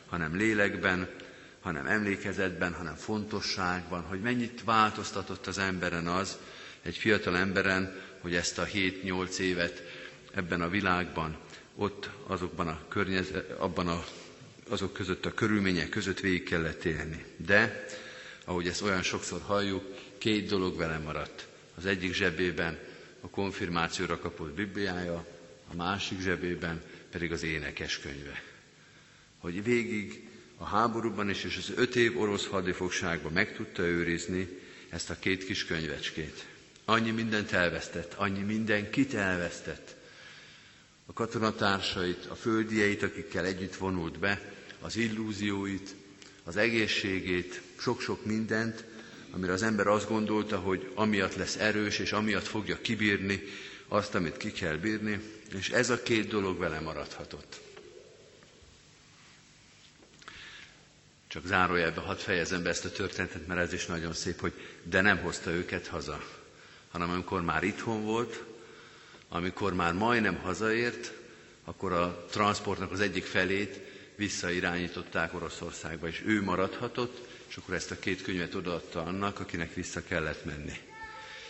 hanem 0.10 0.36
lélekben, 0.36 1.08
hanem 1.62 1.86
emlékezetben, 1.86 2.74
hanem 2.74 2.96
fontosságban, 2.96 4.02
hogy 4.02 4.20
mennyit 4.22 4.64
változtatott 4.64 5.48
az 5.48 5.58
emberen 5.58 6.08
az, 6.08 6.38
egy 6.82 6.96
fiatal 6.98 7.38
emberen, 7.38 8.02
hogy 8.22 8.36
ezt 8.36 8.58
a 8.60 8.66
7-8 8.66 9.38
évet 9.38 9.84
ebben 10.34 10.62
a 10.62 10.70
világban, 10.70 11.38
ott 11.76 12.10
azokban 12.28 12.68
a 12.68 12.80
környezet, 12.88 13.52
abban 13.60 13.88
a, 13.88 14.04
azok 14.70 14.94
között 14.94 15.26
a 15.26 15.34
körülmények 15.34 15.90
között 15.90 16.20
végig 16.20 16.44
kellett 16.44 16.86
élni. 16.86 17.26
De, 17.38 17.86
ahogy 18.48 18.68
ezt 18.68 18.82
olyan 18.82 19.02
sokszor 19.04 19.42
halljuk, 19.42 19.84
két 20.18 20.48
dolog 20.48 20.78
vele 20.78 20.98
maradt. 20.98 21.48
Az 21.76 21.86
egyik 21.86 22.14
zsebében 22.14 22.80
a 23.20 23.28
konfirmációra 23.30 24.20
kapott 24.20 24.54
Bibliája, 24.54 25.26
a 25.72 25.76
másik 25.76 26.20
zsebében 26.22 26.82
pedig 27.12 27.32
az 27.32 27.44
énekes 27.44 28.00
könyve. 28.00 28.44
Hogy 29.38 29.64
végig 29.64 30.28
a 30.58 30.64
háborúban 30.66 31.30
is, 31.30 31.44
és 31.44 31.58
az 31.58 31.72
öt 31.76 31.96
év 31.96 32.20
orosz 32.20 32.46
hadifogságban 32.48 33.32
meg 33.32 33.56
tudta 33.56 33.82
őrizni 33.84 34.48
ezt 34.90 35.10
a 35.10 35.20
két 35.20 35.46
kis 35.46 35.66
könyvecskét. 35.66 36.46
Annyi 36.86 37.12
mindent 37.12 37.52
elvesztett, 37.52 38.14
annyi 38.14 38.42
mindenkit 38.44 39.14
elvesztett. 39.14 39.96
A 41.06 41.14
katonatársait, 41.14 42.26
a 42.26 42.36
földieit, 42.36 43.04
akikkel 43.04 43.46
együtt 43.46 43.76
vonult 43.76 44.20
be, 44.20 44.52
az 44.80 44.96
illúzióit, 44.96 45.96
az 46.44 46.58
egészségét, 46.58 47.62
sok-sok 47.80 48.26
mindent, 48.26 48.84
amire 49.32 49.52
az 49.52 49.64
ember 49.64 49.88
azt 49.88 50.08
gondolta, 50.08 50.58
hogy 50.58 50.92
amiatt 50.96 51.36
lesz 51.36 51.56
erős, 51.56 52.00
és 52.00 52.12
amiatt 52.12 52.48
fogja 52.48 52.82
kibírni 52.82 53.44
azt, 53.88 54.16
amit 54.16 54.38
ki 54.38 54.52
kell 54.52 54.76
bírni, 54.76 55.20
és 55.58 55.70
ez 55.70 55.90
a 55.90 56.02
két 56.04 56.28
dolog 56.28 56.58
vele 56.58 56.80
maradhatott. 56.80 57.60
Csak 61.28 61.46
zárójelbe 61.46 62.02
hadd 62.02 62.18
fejezem 62.18 62.64
be 62.64 62.70
ezt 62.70 62.86
a 62.86 62.92
történetet, 62.92 63.48
mert 63.48 63.60
ez 63.60 63.74
is 63.74 63.86
nagyon 63.86 64.14
szép, 64.14 64.40
hogy 64.40 64.54
de 64.84 65.02
nem 65.02 65.18
hozta 65.18 65.52
őket 65.52 65.88
haza 65.88 66.24
hanem 66.92 67.10
amikor 67.10 67.42
már 67.42 67.64
itthon 67.64 68.04
volt, 68.04 68.44
amikor 69.30 69.74
már 69.74 69.94
majdnem 69.94 70.36
hazaért, 70.36 71.14
akkor 71.64 71.92
a 71.92 72.26
transportnak 72.32 72.92
az 72.92 73.00
egyik 73.00 73.26
felét 73.26 73.80
visszairányították 74.18 75.34
Oroszországba, 75.34 76.08
és 76.08 76.24
ő 76.26 76.44
maradhatott, 76.44 77.28
és 77.48 77.58
akkor 77.58 77.76
ezt 77.76 77.92
a 77.92 78.00
két 78.00 78.22
könyvet 78.22 78.56
odaadta 78.56 79.04
annak, 79.04 79.40
akinek 79.40 79.74
vissza 79.74 80.04
kellett 80.04 80.46
menni. 80.46 80.78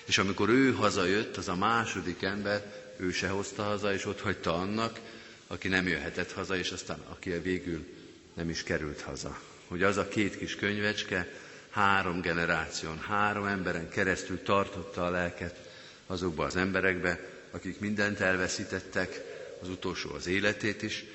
És 0.06 0.18
amikor 0.18 0.50
ő 0.50 0.74
hazajött, 0.74 1.38
az 1.38 1.48
a 1.48 1.56
második 1.56 2.22
ember, 2.22 2.86
ő 2.98 3.12
se 3.12 3.28
hozta 3.28 3.64
haza, 3.64 3.94
és 3.94 4.06
ott 4.06 4.22
hagyta 4.22 4.54
annak, 4.54 5.00
aki 5.48 5.68
nem 5.68 5.88
jöhetett 5.88 6.32
haza, 6.32 6.58
és 6.58 6.72
aztán 6.72 7.00
aki 7.00 7.30
végül 7.30 7.86
nem 8.34 8.50
is 8.50 8.64
került 8.64 9.02
haza. 9.02 9.40
Hogy 9.68 9.84
az 9.84 9.98
a 9.98 10.08
két 10.08 10.38
kis 10.38 10.56
könyvecske 10.56 11.28
három 11.70 12.22
generáción, 12.22 13.00
három 13.00 13.46
emberen 13.46 13.90
keresztül 13.90 14.44
tartotta 14.44 15.06
a 15.06 15.10
lelket 15.10 15.70
azokba 16.08 16.46
az 16.46 16.56
emberekbe, 16.56 17.20
akik 17.52 17.80
mindent 17.80 18.20
elveszítettek, 18.20 19.22
az 19.62 19.70
utolsó 19.70 20.14
az 20.14 20.28
életét 20.28 20.82
is, 20.82 21.06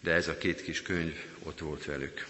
de 0.00 0.12
ez 0.12 0.28
a 0.28 0.38
két 0.38 0.62
kis 0.62 0.82
könyv 0.82 1.14
ott 1.42 1.58
volt 1.58 1.84
velük. 1.84 2.26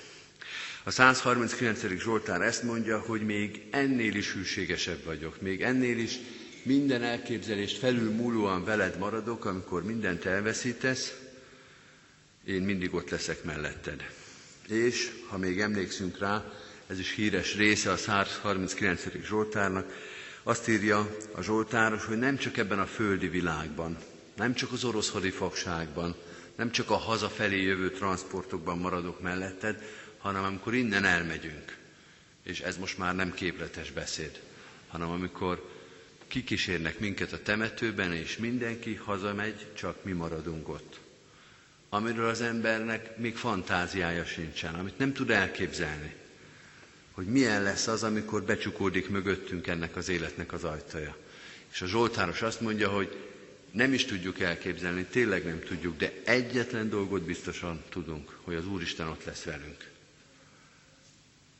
A 0.83 0.91
139. 0.91 1.87
Zsoltár 1.99 2.43
ezt 2.43 2.62
mondja, 2.62 2.99
hogy 2.99 3.21
még 3.21 3.62
ennél 3.71 4.15
is 4.15 4.33
hűségesebb 4.33 5.05
vagyok, 5.05 5.41
még 5.41 5.62
ennél 5.62 5.99
is 5.99 6.19
minden 6.62 7.03
elképzelést 7.03 7.79
felül 7.79 8.11
múlóan 8.11 8.65
veled 8.65 8.99
maradok, 8.99 9.45
amikor 9.45 9.85
mindent 9.85 10.25
elveszítesz, 10.25 11.15
én 12.45 12.62
mindig 12.62 12.95
ott 12.95 13.11
leszek 13.11 13.45
melletted. 13.45 14.11
És, 14.69 15.11
ha 15.29 15.39
még 15.39 15.61
emlékszünk 15.61 16.19
rá, 16.19 16.53
ez 16.87 16.99
is 16.99 17.15
híres 17.15 17.57
része 17.57 17.91
a 17.91 17.97
139. 17.97 19.03
Zsoltárnak, 19.25 19.93
azt 20.43 20.69
írja 20.69 21.17
a 21.33 21.43
Zsoltáros, 21.43 22.05
hogy 22.05 22.19
nem 22.19 22.37
csak 22.37 22.57
ebben 22.57 22.79
a 22.79 22.87
földi 22.87 23.29
világban, 23.29 23.99
nem 24.37 24.55
csak 24.55 24.73
az 24.73 24.85
orosz 24.85 25.11
hadifogságban, 25.11 26.17
nem 26.61 26.71
csak 26.71 26.90
a 26.90 26.97
hazafelé 26.97 27.62
jövő 27.62 27.90
transportokban 27.90 28.79
maradok 28.79 29.21
melletted, 29.21 29.83
hanem 30.19 30.45
amikor 30.45 30.75
innen 30.75 31.05
elmegyünk, 31.05 31.76
és 32.43 32.61
ez 32.61 32.76
most 32.76 32.99
már 32.99 33.14
nem 33.14 33.35
képletes 33.35 33.90
beszéd, 33.90 34.40
hanem 34.88 35.11
amikor 35.11 35.71
kikísérnek 36.29 36.99
minket 36.99 37.33
a 37.33 37.43
temetőben, 37.43 38.12
és 38.12 38.37
mindenki 38.37 38.95
hazamegy, 38.95 39.67
csak 39.75 40.05
mi 40.05 40.12
maradunk 40.12 40.69
ott. 40.69 41.00
Amiről 41.88 42.29
az 42.29 42.40
embernek 42.40 43.17
még 43.17 43.37
fantáziája 43.37 44.25
sincsen, 44.25 44.75
amit 44.75 44.99
nem 44.99 45.12
tud 45.12 45.31
elképzelni, 45.31 46.14
hogy 47.11 47.26
milyen 47.26 47.62
lesz 47.62 47.87
az, 47.87 48.02
amikor 48.02 48.43
becsukódik 48.43 49.09
mögöttünk 49.09 49.67
ennek 49.67 49.97
az 49.97 50.09
életnek 50.09 50.52
az 50.52 50.64
ajtaja. 50.64 51.17
És 51.73 51.83
a 51.83 51.87
Zsoltáros 51.87 52.43
azt 52.43 52.61
mondja, 52.61 52.88
hogy 52.88 53.30
nem 53.71 53.93
is 53.93 54.05
tudjuk 54.05 54.41
elképzelni, 54.41 55.05
tényleg 55.05 55.45
nem 55.45 55.61
tudjuk, 55.61 55.97
de 55.97 56.12
egyetlen 56.25 56.89
dolgot 56.89 57.23
biztosan 57.23 57.83
tudunk, 57.89 58.37
hogy 58.43 58.55
az 58.55 58.67
Úristen 58.67 59.07
ott 59.07 59.25
lesz 59.25 59.43
velünk. 59.43 59.89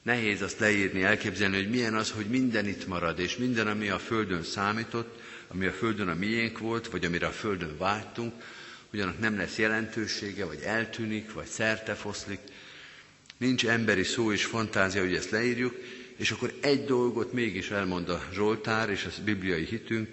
Nehéz 0.03 0.43
azt 0.43 0.59
leírni, 0.59 1.03
elképzelni, 1.03 1.57
hogy 1.57 1.71
milyen 1.71 1.95
az, 1.95 2.11
hogy 2.11 2.27
minden 2.27 2.67
itt 2.67 2.87
marad, 2.87 3.19
és 3.19 3.37
minden, 3.37 3.67
ami 3.67 3.89
a 3.89 3.99
Földön 3.99 4.43
számított, 4.43 5.21
ami 5.49 5.67
a 5.67 5.73
Földön 5.73 6.09
a 6.09 6.15
miénk 6.15 6.59
volt, 6.59 6.89
vagy 6.89 7.05
amire 7.05 7.27
a 7.27 7.31
Földön 7.31 7.77
vágytunk, 7.79 8.33
ugyanak 8.93 9.19
nem 9.19 9.37
lesz 9.37 9.59
jelentősége, 9.59 10.45
vagy 10.45 10.61
eltűnik, 10.61 11.33
vagy 11.33 11.47
szerte 11.47 11.95
foszlik. 11.95 12.41
Nincs 13.37 13.67
emberi 13.67 14.03
szó 14.03 14.33
és 14.33 14.45
fantázia, 14.45 15.01
hogy 15.03 15.15
ezt 15.15 15.31
leírjuk, 15.31 15.75
és 16.17 16.31
akkor 16.31 16.55
egy 16.61 16.85
dolgot 16.85 17.33
mégis 17.33 17.71
elmond 17.71 18.09
a 18.09 18.25
Zsoltár 18.33 18.91
és 18.91 19.05
a 19.05 19.23
bibliai 19.25 19.65
hitünk, 19.65 20.09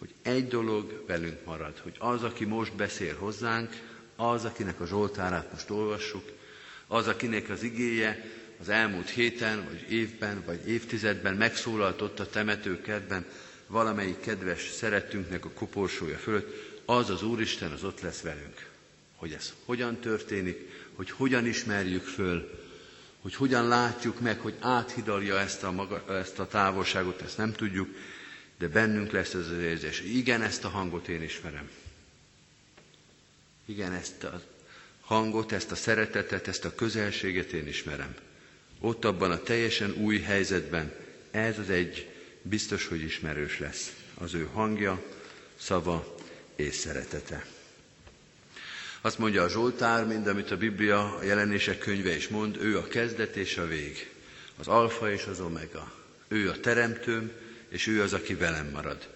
hogy 0.00 0.14
egy 0.22 0.48
dolog 0.48 1.04
velünk 1.06 1.44
marad, 1.44 1.78
hogy 1.78 1.94
az, 1.98 2.22
aki 2.22 2.44
most 2.44 2.74
beszél 2.76 3.16
hozzánk, 3.16 3.70
az, 4.16 4.44
akinek 4.44 4.80
a 4.80 4.86
Zsoltárát 4.86 5.52
most 5.52 5.70
olvassuk, 5.70 6.24
az, 6.86 7.06
akinek 7.08 7.48
az 7.48 7.62
igéje 7.62 8.24
az 8.60 8.68
elmúlt 8.68 9.08
héten, 9.08 9.64
vagy 9.64 9.92
évben, 9.92 10.42
vagy 10.46 10.68
évtizedben 10.68 11.34
megszólalt 11.34 12.00
ott 12.00 12.20
a 12.20 12.28
temetőkertben 12.30 13.24
valamelyik 13.66 14.20
kedves 14.20 14.70
szeretünknek 14.70 15.44
a 15.44 15.50
koporsója 15.50 16.16
fölött, 16.16 16.78
az 16.84 17.10
az 17.10 17.22
Úristen, 17.22 17.70
az 17.72 17.84
ott 17.84 18.00
lesz 18.00 18.20
velünk. 18.20 18.68
Hogy 19.16 19.32
ez 19.32 19.52
hogyan 19.64 19.96
történik, 19.96 20.68
hogy 20.94 21.10
hogyan 21.10 21.46
ismerjük 21.46 22.04
föl, 22.04 22.50
hogy 23.20 23.34
hogyan 23.34 23.68
látjuk 23.68 24.20
meg, 24.20 24.40
hogy 24.40 24.54
áthidalja 24.60 25.38
ezt 25.38 25.62
a, 25.62 25.70
maga, 25.72 26.04
ezt 26.08 26.38
a 26.38 26.46
távolságot, 26.46 27.20
ezt 27.22 27.36
nem 27.36 27.52
tudjuk, 27.52 27.88
de 28.60 28.68
bennünk 28.68 29.10
lesz 29.12 29.34
ez 29.34 29.46
az 29.48 29.58
érzés. 29.62 30.00
Igen, 30.00 30.42
ezt 30.42 30.64
a 30.64 30.68
hangot 30.68 31.08
én 31.08 31.22
ismerem. 31.22 31.70
Igen, 33.64 33.92
ezt 33.92 34.24
a 34.24 34.42
hangot, 35.00 35.52
ezt 35.52 35.70
a 35.70 35.74
szeretetet, 35.74 36.48
ezt 36.48 36.64
a 36.64 36.74
közelséget 36.74 37.52
én 37.52 37.66
ismerem. 37.66 38.14
Ott 38.80 39.04
abban 39.04 39.30
a 39.30 39.42
teljesen 39.42 39.92
új 39.92 40.20
helyzetben 40.20 40.92
ez 41.30 41.58
az 41.58 41.70
egy 41.70 42.08
biztos, 42.42 42.86
hogy 42.86 43.02
ismerős 43.02 43.58
lesz. 43.58 43.94
Az 44.14 44.34
ő 44.34 44.48
hangja, 44.52 45.02
szava 45.56 46.16
és 46.56 46.74
szeretete. 46.74 47.46
Azt 49.00 49.18
mondja 49.18 49.42
a 49.42 49.48
Zsoltár, 49.48 50.06
mind 50.06 50.26
amit 50.26 50.50
a 50.50 50.56
Biblia, 50.56 51.16
a 51.16 51.22
jelenések 51.22 51.78
könyve 51.78 52.16
is 52.16 52.28
mond, 52.28 52.56
ő 52.56 52.78
a 52.78 52.88
kezdet 52.88 53.36
és 53.36 53.56
a 53.56 53.66
vég, 53.66 54.10
az 54.56 54.68
alfa 54.68 55.12
és 55.12 55.24
az 55.24 55.40
omega. 55.40 55.92
Ő 56.28 56.48
a 56.50 56.60
teremtőm, 56.60 57.32
és 57.70 57.86
ő 57.86 58.02
az, 58.02 58.12
aki 58.12 58.34
velem 58.34 58.70
marad. 58.70 59.08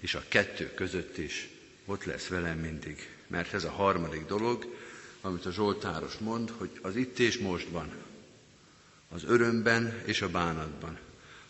És 0.00 0.14
a 0.14 0.22
kettő 0.28 0.74
között 0.74 1.18
is 1.18 1.48
ott 1.84 2.04
lesz 2.04 2.26
velem 2.26 2.58
mindig. 2.58 3.08
Mert 3.26 3.54
ez 3.54 3.64
a 3.64 3.70
harmadik 3.70 4.26
dolog, 4.26 4.76
amit 5.20 5.46
a 5.46 5.52
Zsoltáros 5.52 6.14
mond, 6.18 6.50
hogy 6.56 6.70
az 6.82 6.96
itt 6.96 7.18
és 7.18 7.38
mostban, 7.38 7.92
az 9.08 9.24
örömben 9.24 10.02
és 10.04 10.22
a 10.22 10.28
bánatban, 10.28 10.98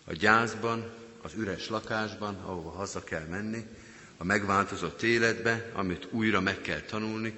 a 0.05 0.13
gyászban, 0.13 0.93
az 1.23 1.33
üres 1.37 1.69
lakásban, 1.69 2.35
ahova 2.35 2.71
haza 2.71 3.05
kell 3.05 3.27
menni, 3.27 3.67
a 4.17 4.25
megváltozott 4.25 5.03
életbe, 5.03 5.71
amit 5.73 6.07
újra 6.11 6.41
meg 6.41 6.61
kell 6.61 6.81
tanulni, 6.81 7.35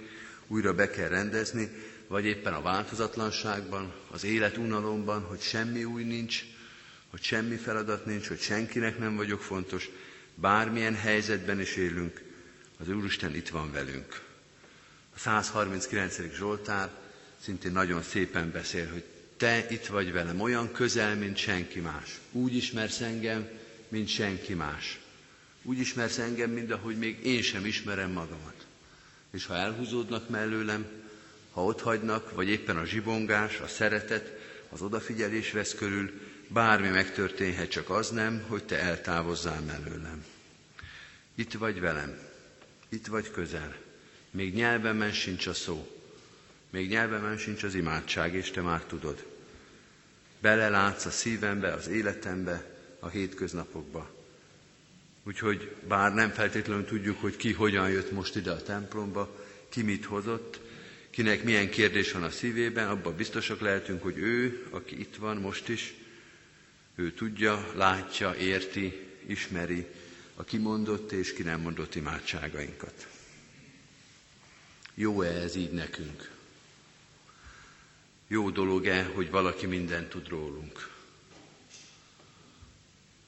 újra 0.46 0.74
be 0.74 0.90
kell 0.90 1.09
rendezni, 1.09 1.70
vagy 2.07 2.24
éppen 2.24 2.52
a 2.55 2.62
változatlanságban, 2.62 3.92
az 4.11 4.24
élet 4.24 4.57
unalomban, 4.57 5.22
hogy 5.22 5.40
semmi 5.40 5.85
új 5.85 6.05
nincs, 6.05 6.44
hogy 7.16 7.24
semmi 7.24 7.57
feladat 7.57 8.07
nincs, 8.07 8.26
hogy 8.29 8.40
senkinek 8.40 8.98
nem 8.98 9.16
vagyok 9.16 9.42
fontos, 9.42 9.88
bármilyen 10.35 10.94
helyzetben 10.94 11.61
is 11.61 11.76
élünk, 11.76 12.22
az 12.79 12.88
Úristen 12.88 13.35
itt 13.35 13.48
van 13.48 13.72
velünk. 13.72 14.22
A 15.14 15.18
139. 15.18 16.35
Zsoltár 16.35 16.90
szintén 17.40 17.72
nagyon 17.72 18.02
szépen 18.02 18.50
beszél, 18.50 18.90
hogy 18.92 19.05
te 19.37 19.66
itt 19.70 19.87
vagy 19.87 20.12
velem, 20.12 20.40
olyan 20.40 20.72
közel, 20.72 21.14
mint 21.14 21.37
senki 21.37 21.81
más. 21.81 22.20
Úgy 22.33 22.55
ismersz 22.55 23.00
engem, 23.00 23.48
mint 23.88 24.09
senki 24.09 24.55
más. 24.55 25.00
Úgy 25.62 25.79
ismersz 25.79 26.18
engem, 26.18 26.50
mint 26.50 26.70
ahogy 26.70 26.98
még 26.98 27.26
én 27.26 27.42
sem 27.42 27.66
ismerem 27.66 28.11
magamat. 28.11 28.66
És 29.31 29.46
ha 29.46 29.55
elhúzódnak 29.55 30.29
mellőlem, 30.29 30.87
ha 31.50 31.64
ott 31.64 31.81
hagynak, 31.81 32.35
vagy 32.35 32.48
éppen 32.48 32.76
a 32.76 32.85
zsibongás, 32.85 33.61
a 33.61 33.66
szeretet, 33.66 34.38
az 34.68 34.83
odafigyelés 34.83 35.52
vesz 35.52 35.74
körül, 35.74 36.25
bármi 36.48 36.88
megtörténhet, 36.88 37.70
csak 37.70 37.90
az 37.90 38.11
nem, 38.11 38.44
hogy 38.48 38.64
te 38.64 38.78
eltávozzál 38.78 39.61
mellőlem. 39.61 40.24
Itt 41.35 41.52
vagy 41.52 41.80
velem, 41.80 42.18
itt 42.88 43.06
vagy 43.06 43.30
közel, 43.30 43.76
még 44.30 44.54
nyelvemen 44.54 45.12
sincs 45.12 45.46
a 45.46 45.54
szó, 45.54 45.96
még 46.70 46.88
nyelvemen 46.88 47.38
sincs 47.38 47.62
az 47.62 47.74
imádság, 47.74 48.35
és 48.35 48.50
te 48.50 48.61
már 48.61 48.82
tudod. 48.82 49.24
Belelátsz 50.40 51.04
a 51.04 51.11
szívembe, 51.11 51.72
az 51.72 51.88
életembe, 51.88 52.64
a 53.00 53.09
hétköznapokba. 53.09 54.14
Úgyhogy 55.22 55.74
bár 55.88 56.14
nem 56.14 56.30
feltétlenül 56.30 56.85
tudjuk, 56.85 57.20
hogy 57.20 57.37
ki 57.37 57.52
hogyan 57.52 57.90
jött 57.90 58.12
most 58.12 58.37
ide 58.37 58.50
a 58.50 58.62
templomba, 58.62 59.44
ki 59.68 59.82
mit 59.82 60.04
hozott, 60.04 60.61
kinek 61.11 61.44
milyen 61.44 61.70
kérdés 61.70 62.12
van 62.12 62.22
a 62.22 62.30
szívében, 62.30 62.88
abban 62.88 63.16
biztosak 63.16 63.61
lehetünk, 63.61 64.02
hogy 64.02 64.18
ő, 64.18 64.66
aki 64.70 65.00
itt 65.00 65.16
van 65.16 65.37
most 65.37 65.68
is, 65.68 65.94
ő 66.96 67.12
tudja, 67.12 67.72
látja, 67.74 68.35
érti, 68.35 69.06
ismeri 69.26 69.87
a 70.35 70.44
kimondott 70.44 71.12
és 71.12 71.32
ki 71.32 71.42
nem 71.42 71.61
mondott 71.61 71.94
imádságainkat. 71.94 73.09
Jó-e 74.94 75.30
ez 75.30 75.54
így 75.54 75.72
nekünk? 75.72 76.30
Jó 78.26 78.50
dolog-e, 78.50 79.04
hogy 79.04 79.30
valaki 79.30 79.66
mindent 79.66 80.09
tud 80.09 80.28
rólunk? 80.28 80.94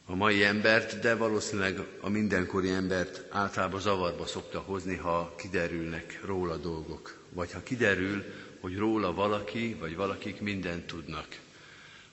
A 0.04 0.14
mai 0.14 0.44
embert, 0.44 1.00
de 1.00 1.14
valószínűleg 1.14 1.86
a 2.00 2.08
mindenkori 2.08 2.70
embert 2.70 3.24
általában 3.34 3.80
zavarba 3.80 4.26
szokta 4.26 4.60
hozni, 4.60 4.96
ha 4.96 5.34
kiderülnek 5.38 6.20
róla 6.24 6.56
dolgok. 6.56 7.18
Vagy 7.28 7.52
ha 7.52 7.62
kiderül, 7.62 8.24
hogy 8.60 8.76
róla 8.76 9.14
valaki, 9.14 9.74
vagy 9.74 9.96
valakik 9.96 10.40
mindent 10.40 10.86
tudnak. 10.86 11.26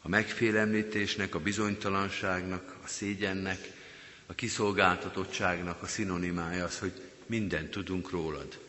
A 0.06 0.10
megfélemlítésnek, 0.10 1.36
a 1.36 1.40
bizonytalanságnak, 1.40 2.76
a 2.84 2.88
szégyennek, 2.88 3.72
a 4.26 4.34
kiszolgáltatottságnak 4.34 5.82
a 5.82 5.88
szinonimája 5.88 6.64
az, 6.64 6.80
hogy 6.80 6.92
mindent 7.26 7.70
tudunk 7.72 8.10
rólad. 8.10 8.60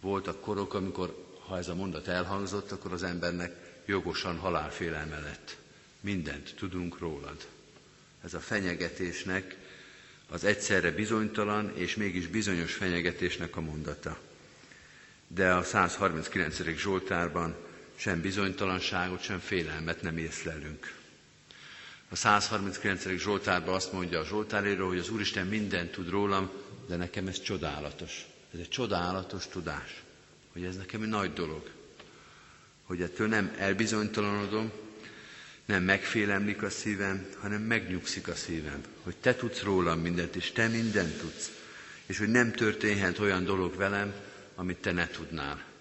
Voltak 0.00 0.40
korok, 0.40 0.74
amikor 0.74 1.26
ha 1.46 1.58
ez 1.58 1.68
a 1.68 1.74
mondat 1.74 2.08
elhangzott, 2.08 2.70
akkor 2.72 2.92
az 2.92 3.02
embernek 3.02 3.80
jogosan 3.86 4.36
halálfélelme 4.38 5.18
lett. 5.20 5.56
Mindent 6.00 6.54
tudunk 6.56 6.98
rólad. 6.98 7.46
Ez 8.24 8.34
a 8.34 8.40
fenyegetésnek 8.40 9.56
az 10.28 10.44
egyszerre 10.44 10.90
bizonytalan 10.90 11.72
és 11.76 11.96
mégis 11.96 12.26
bizonyos 12.26 12.74
fenyegetésnek 12.74 13.56
a 13.56 13.60
mondata. 13.60 14.18
De 15.26 15.52
a 15.52 15.62
139. 15.62 16.62
Zsoltárban 16.76 17.54
sem 18.02 18.20
bizonytalanságot, 18.20 19.22
sem 19.22 19.38
félelmet 19.38 20.02
nem 20.02 20.18
észlelünk. 20.18 20.94
A 22.08 22.16
139. 22.16 23.08
Zsoltárban 23.08 23.74
azt 23.74 23.92
mondja 23.92 24.20
a 24.20 24.24
Zsoltáréről, 24.24 24.88
hogy 24.88 24.98
az 24.98 25.08
Úristen 25.10 25.46
mindent 25.46 25.90
tud 25.90 26.08
rólam, 26.08 26.50
de 26.88 26.96
nekem 26.96 27.26
ez 27.26 27.40
csodálatos. 27.42 28.26
Ez 28.54 28.58
egy 28.58 28.68
csodálatos 28.68 29.46
tudás 29.46 30.02
hogy 30.52 30.64
ez 30.64 30.76
nekem 30.76 31.02
egy 31.02 31.08
nagy 31.08 31.32
dolog, 31.32 31.70
hogy 32.82 33.02
ettől 33.02 33.28
nem 33.28 33.54
elbizonytalanodom, 33.58 34.72
Nem 35.64 35.82
megfélemlik 35.82 36.62
a 36.62 36.70
szívem, 36.70 37.26
hanem 37.40 37.62
megnyugszik 37.62 38.28
a 38.28 38.34
szívem, 38.34 38.80
hogy 39.02 39.16
te 39.16 39.34
tudsz 39.34 39.62
rólam 39.62 40.00
mindent, 40.00 40.36
és 40.36 40.50
te 40.52 40.68
mindent 40.68 41.18
tudsz, 41.18 41.50
és 42.06 42.18
hogy 42.18 42.28
nem 42.28 42.52
történhet 42.52 43.18
olyan 43.18 43.44
dolog 43.44 43.76
velem, 43.76 44.14
amit 44.54 44.76
te 44.76 44.92
ne 44.92 45.08
tudnál. 45.08 45.71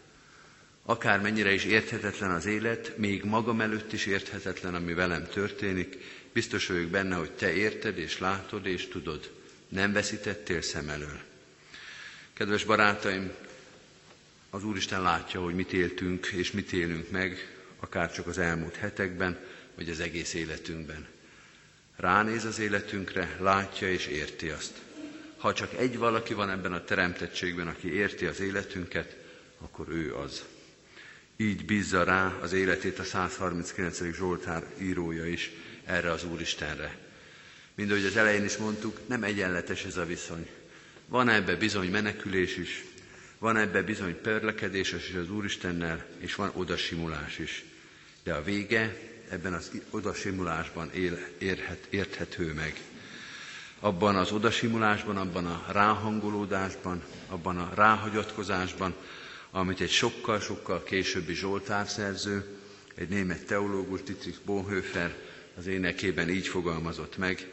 Akármennyire 0.92 1.54
is 1.54 1.66
érthetetlen 1.66 2.32
az 2.32 2.46
élet, 2.46 2.98
még 2.98 3.24
magam 3.24 3.62
előtt 3.62 3.94
is 3.94 4.06
érthetetlen, 4.06 4.76
ami 4.76 4.94
velem 4.94 5.28
történik, 5.28 5.98
biztos 6.34 6.68
vagyok 6.68 6.90
benne, 6.90 7.16
hogy 7.16 7.32
te 7.32 7.54
érted 7.54 7.98
és 7.98 8.20
látod 8.20 8.66
és 8.66 8.88
tudod. 8.88 9.32
Nem 9.68 9.94
veszítettél 9.94 10.62
szem 10.62 10.90
elől. 10.90 11.20
Kedves 12.34 12.64
barátaim, 12.64 13.32
az 14.50 14.64
Úristen 14.64 15.02
látja, 15.02 15.42
hogy 15.42 15.54
mit 15.54 15.74
éltünk 15.74 16.28
és 16.28 16.52
mit 16.52 16.72
élünk 16.72 17.12
meg, 17.12 17.56
akár 17.80 18.12
csak 18.12 18.28
az 18.28 18.38
elmúlt 18.38 18.76
hetekben, 18.76 19.40
vagy 19.76 19.90
az 19.90 20.00
egész 20.00 20.34
életünkben. 20.34 21.08
Ránéz 21.96 22.46
az 22.46 22.60
életünkre, 22.60 23.38
látja 23.40 23.92
és 23.92 24.08
érti 24.08 24.50
azt. 24.50 24.74
Ha 25.38 25.54
csak 25.54 25.74
egy 25.78 25.98
valaki 25.98 26.34
van 26.34 26.50
ebben 26.50 26.74
a 26.74 26.84
teremtettségben, 26.84 27.68
aki 27.68 27.94
érti 27.94 28.26
az 28.26 28.40
életünket, 28.40 29.16
akkor 29.58 29.90
ő 29.90 30.16
az. 30.16 30.44
Így 31.42 31.66
bízza 31.66 32.04
rá 32.04 32.38
az 32.42 32.54
életét 32.54 33.00
a 33.00 33.04
139. 33.04 34.02
Zsoltár 34.16 34.64
írója 34.82 35.26
is 35.26 35.52
erre 35.86 36.12
az 36.12 36.24
Úristenre. 36.24 36.98
Mind 37.76 37.92
ahogy 37.92 38.06
az 38.06 38.18
elején 38.18 38.44
is 38.44 38.58
mondtuk, 38.58 39.00
nem 39.08 39.24
egyenletes 39.24 39.84
ez 39.84 39.98
a 39.98 40.06
viszony. 40.06 40.48
Van 41.08 41.30
ebbe 41.30 41.56
bizony 41.56 41.90
menekülés 41.90 42.58
is, 42.58 42.84
van 43.40 43.58
ebbe 43.58 43.82
bizony 43.82 44.22
perlekedés 44.22 44.92
is 44.92 45.14
az 45.14 45.30
Úristennel, 45.30 46.06
és 46.18 46.36
van 46.36 46.52
odasimulás 46.54 47.38
is. 47.38 47.64
De 48.24 48.34
a 48.34 48.44
vége 48.44 48.98
ebben 49.30 49.54
az 49.54 49.72
odasimulásban 49.90 50.92
él, 50.94 51.28
érhet, 51.38 51.88
érthető 51.90 52.54
meg. 52.54 52.82
Abban 53.80 54.16
az 54.16 54.32
odasimulásban, 54.32 55.18
abban 55.18 55.46
a 55.46 55.66
ráhangolódásban, 55.72 57.04
abban 57.28 57.58
a 57.58 57.72
ráhagyatkozásban, 57.76 58.96
amit 59.52 59.82
egy 59.82 59.90
sokkal-sokkal 59.92 60.84
későbbi 60.84 61.34
Zsoltárszerző, 61.34 62.46
egy 62.96 63.10
német 63.10 63.46
teológus, 63.46 64.04
Dietrich 64.04 64.40
Bonhoeffer 64.46 65.16
az 65.58 65.68
énekében 65.68 66.30
így 66.30 66.48
fogalmazott 66.48 67.18
meg, 67.18 67.48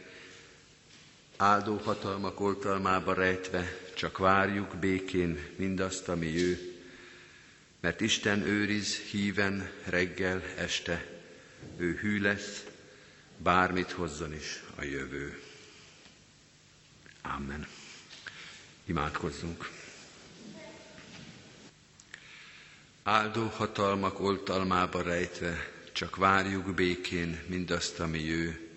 áldó 1.37 1.77
hatalmak 1.77 2.39
oltalmába 2.39 3.13
rejtve, 3.13 3.77
csak 3.95 4.17
várjuk 4.17 4.75
békén 4.75 5.39
mindazt, 5.55 6.07
ami 6.09 6.41
ő, 6.43 6.73
mert 7.79 8.01
Isten 8.01 8.41
őriz 8.41 8.95
híven 8.97 9.69
reggel, 9.85 10.43
este, 10.57 11.05
ő 11.77 11.95
hű 12.01 12.21
lesz, 12.21 12.63
bármit 13.37 13.91
hozzon 13.91 14.33
is 14.33 14.63
a 14.75 14.83
jövő. 14.83 15.41
Amen. 17.21 17.67
Imádkozzunk. 18.85 19.78
Áldó 23.09 23.47
hatalmak 23.47 24.19
oltalmába 24.19 25.01
rejtve, 25.01 25.71
csak 25.91 26.15
várjuk 26.15 26.73
békén 26.73 27.43
mindazt, 27.47 27.99
ami 27.99 28.31
ő, 28.31 28.69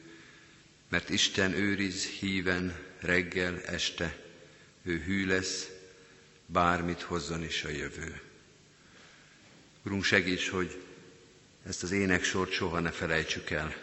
mert 0.88 1.10
Isten 1.10 1.52
őriz 1.52 2.06
híven 2.06 2.76
reggel, 3.00 3.60
este, 3.60 4.16
ő 4.82 4.98
hű 4.98 5.26
lesz, 5.26 5.68
bármit 6.46 7.02
hozzon 7.02 7.44
is 7.44 7.64
a 7.64 7.68
jövő. 7.68 8.20
Urunk, 9.84 10.04
segíts, 10.04 10.48
hogy 10.48 10.82
ezt 11.66 11.82
az 11.82 11.90
éneksort 11.90 12.52
soha 12.52 12.80
ne 12.80 12.90
felejtsük 12.90 13.50
el. 13.50 13.74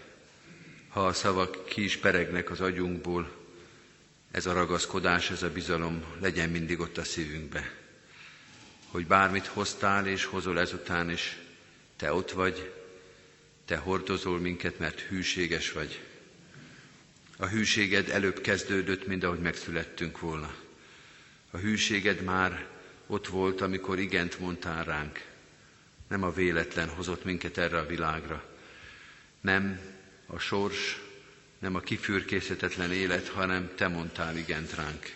Ha 0.87 1.05
a 1.05 1.13
szavak 1.13 1.65
ki 1.65 1.83
is 1.83 1.97
peregnek 1.97 2.49
az 2.49 2.61
agyunkból, 2.61 3.35
ez 4.31 4.45
a 4.45 4.53
ragaszkodás, 4.53 5.29
ez 5.31 5.43
a 5.43 5.51
bizalom 5.51 6.03
legyen 6.19 6.49
mindig 6.49 6.79
ott 6.79 6.97
a 6.97 7.03
szívünkbe. 7.03 7.78
Hogy 8.91 9.07
bármit 9.07 9.45
hoztál 9.45 10.07
és 10.07 10.23
hozol 10.23 10.59
ezután 10.59 11.09
is, 11.09 11.37
te 11.95 12.13
ott 12.13 12.31
vagy, 12.31 12.73
te 13.65 13.77
hordozol 13.77 14.39
minket, 14.39 14.79
mert 14.79 14.99
hűséges 14.99 15.71
vagy. 15.71 15.99
A 17.37 17.45
hűséged 17.45 18.09
előbb 18.09 18.41
kezdődött, 18.41 19.07
mint 19.07 19.23
ahogy 19.23 19.39
megszülettünk 19.39 20.19
volna. 20.19 20.55
A 21.51 21.57
hűséged 21.57 22.21
már 22.21 22.67
ott 23.07 23.27
volt, 23.27 23.61
amikor 23.61 23.99
igent 23.99 24.39
mondtál 24.39 24.83
ránk. 24.83 25.25
Nem 26.07 26.23
a 26.23 26.33
véletlen 26.33 26.89
hozott 26.89 27.23
minket 27.23 27.57
erre 27.57 27.77
a 27.77 27.85
világra. 27.85 28.45
Nem 29.41 29.79
a 30.25 30.39
sors, 30.39 31.01
nem 31.59 31.75
a 31.75 31.79
kifürkészhetetlen 31.79 32.91
élet, 32.91 33.27
hanem 33.27 33.71
te 33.75 33.87
mondtál 33.87 34.37
igent 34.37 34.75
ránk. 34.75 35.13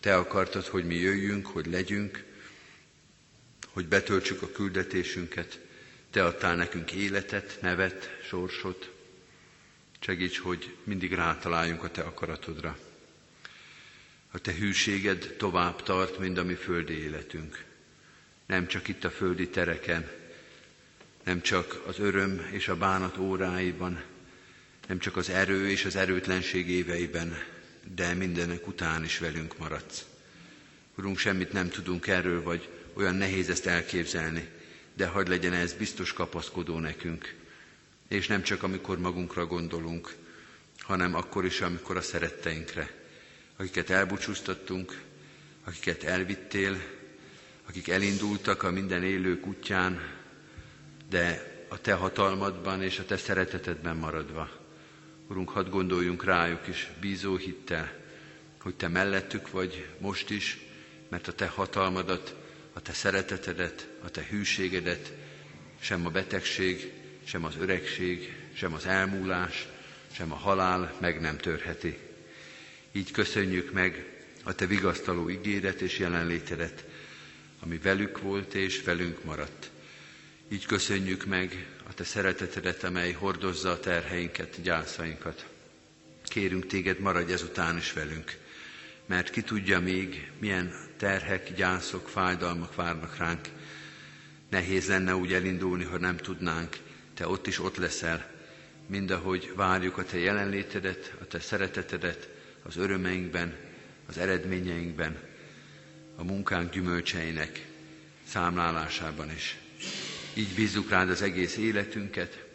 Te 0.00 0.16
akartad, 0.16 0.66
hogy 0.66 0.86
mi 0.86 0.94
jöjjünk, 0.94 1.46
hogy 1.46 1.66
legyünk, 1.66 2.24
hogy 3.78 3.88
betöltsük 3.88 4.42
a 4.42 4.50
küldetésünket. 4.50 5.58
Te 6.10 6.24
adtál 6.24 6.56
nekünk 6.56 6.92
életet, 6.92 7.58
nevet, 7.60 8.18
sorsot. 8.28 8.90
Segíts, 10.00 10.38
hogy 10.38 10.74
mindig 10.84 11.12
rátaláljunk 11.12 11.82
a 11.82 11.90
Te 11.90 12.02
akaratodra. 12.02 12.78
A 14.30 14.38
Te 14.38 14.54
hűséged 14.54 15.34
tovább 15.36 15.82
tart, 15.82 16.18
mint 16.18 16.38
a 16.38 16.44
mi 16.44 16.54
földi 16.54 16.92
életünk. 16.92 17.64
Nem 18.46 18.66
csak 18.66 18.88
itt 18.88 19.04
a 19.04 19.10
földi 19.10 19.48
tereken, 19.48 20.10
nem 21.24 21.40
csak 21.40 21.82
az 21.86 21.98
öröm 21.98 22.48
és 22.50 22.68
a 22.68 22.76
bánat 22.76 23.18
óráiban, 23.18 24.02
nem 24.88 24.98
csak 24.98 25.16
az 25.16 25.28
erő 25.28 25.68
és 25.68 25.84
az 25.84 25.96
erőtlenség 25.96 26.68
éveiben, 26.68 27.36
de 27.94 28.14
mindenek 28.14 28.66
után 28.66 29.04
is 29.04 29.18
velünk 29.18 29.58
maradsz. 29.58 30.04
Urunk, 30.96 31.18
semmit 31.18 31.52
nem 31.52 31.68
tudunk 31.68 32.06
erről, 32.06 32.42
vagy 32.42 32.68
olyan 32.98 33.14
nehéz 33.14 33.50
ezt 33.50 33.66
elképzelni, 33.66 34.48
de 34.94 35.06
hagyd 35.06 35.28
legyen 35.28 35.52
ez 35.52 35.72
biztos 35.72 36.12
kapaszkodó 36.12 36.78
nekünk. 36.78 37.34
És 38.08 38.26
nem 38.26 38.42
csak 38.42 38.62
amikor 38.62 38.98
magunkra 38.98 39.46
gondolunk, 39.46 40.14
hanem 40.78 41.14
akkor 41.14 41.44
is, 41.44 41.60
amikor 41.60 41.96
a 41.96 42.00
szeretteinkre, 42.00 42.90
akiket 43.56 43.90
elbúcsúztattunk, 43.90 45.00
akiket 45.64 46.02
elvittél, 46.02 46.76
akik 47.68 47.88
elindultak 47.88 48.62
a 48.62 48.70
minden 48.70 49.02
élők 49.04 49.46
útján, 49.46 50.00
de 51.10 51.56
a 51.68 51.80
Te 51.80 51.92
hatalmadban 51.92 52.82
és 52.82 52.98
a 52.98 53.04
Te 53.04 53.16
szeretetedben 53.16 53.96
maradva. 53.96 54.50
Urunk, 55.28 55.48
hadd 55.50 55.70
gondoljunk 55.70 56.24
rájuk 56.24 56.68
is 56.68 56.90
bízó 57.00 57.36
hittel, 57.36 57.92
hogy 58.60 58.74
Te 58.74 58.88
mellettük 58.88 59.50
vagy 59.50 59.86
most 59.98 60.30
is, 60.30 60.58
mert 61.08 61.28
a 61.28 61.32
Te 61.32 61.46
hatalmadat, 61.46 62.34
a 62.78 62.82
Te 62.82 62.92
szeretetedet, 62.92 63.88
a 64.00 64.10
Te 64.10 64.26
hűségedet 64.30 65.12
sem 65.80 66.06
a 66.06 66.10
betegség, 66.10 66.92
sem 67.24 67.44
az 67.44 67.54
öregség, 67.60 68.34
sem 68.52 68.72
az 68.74 68.86
elmúlás, 68.86 69.66
sem 70.12 70.32
a 70.32 70.34
halál 70.34 70.94
meg 71.00 71.20
nem 71.20 71.36
törheti. 71.38 71.98
Így 72.92 73.10
köszönjük 73.10 73.72
meg 73.72 74.16
a 74.42 74.54
Te 74.54 74.66
vigasztaló 74.66 75.30
ígéret 75.30 75.80
és 75.80 75.98
jelenlétedet, 75.98 76.84
ami 77.60 77.78
velük 77.78 78.20
volt 78.20 78.54
és 78.54 78.82
velünk 78.82 79.24
maradt. 79.24 79.70
Így 80.48 80.66
köszönjük 80.66 81.24
meg 81.24 81.66
a 81.88 81.94
Te 81.94 82.04
szeretetedet, 82.04 82.84
amely 82.84 83.12
hordozza 83.12 83.70
a 83.70 83.80
terheinket, 83.80 84.62
gyászainkat. 84.62 85.46
Kérünk 86.24 86.66
Téged, 86.66 86.98
maradj 86.98 87.32
ezután 87.32 87.76
is 87.76 87.92
velünk, 87.92 88.36
mert 89.08 89.30
ki 89.30 89.42
tudja 89.42 89.80
még, 89.80 90.30
milyen 90.38 90.74
terhek, 90.96 91.54
gyászok, 91.54 92.08
fájdalmak 92.08 92.74
várnak 92.74 93.16
ránk. 93.16 93.48
Nehéz 94.50 94.88
lenne 94.88 95.16
úgy 95.16 95.32
elindulni, 95.32 95.84
ha 95.84 95.98
nem 95.98 96.16
tudnánk. 96.16 96.76
Te 97.14 97.28
ott 97.28 97.46
is 97.46 97.58
ott 97.58 97.76
leszel, 97.76 98.30
mindahogy 98.86 99.52
várjuk 99.54 99.98
a 99.98 100.04
Te 100.04 100.18
jelenlétedet, 100.18 101.14
a 101.20 101.24
Te 101.24 101.40
szeretetedet 101.40 102.28
az 102.62 102.76
örömeinkben, 102.76 103.56
az 104.06 104.18
eredményeinkben, 104.18 105.18
a 106.16 106.24
munkánk 106.24 106.72
gyümölcseinek 106.72 107.66
számlálásában 108.26 109.30
is. 109.30 109.56
Így 110.34 110.54
bízzuk 110.54 110.90
rád 110.90 111.10
az 111.10 111.22
egész 111.22 111.56
életünket, 111.56 112.46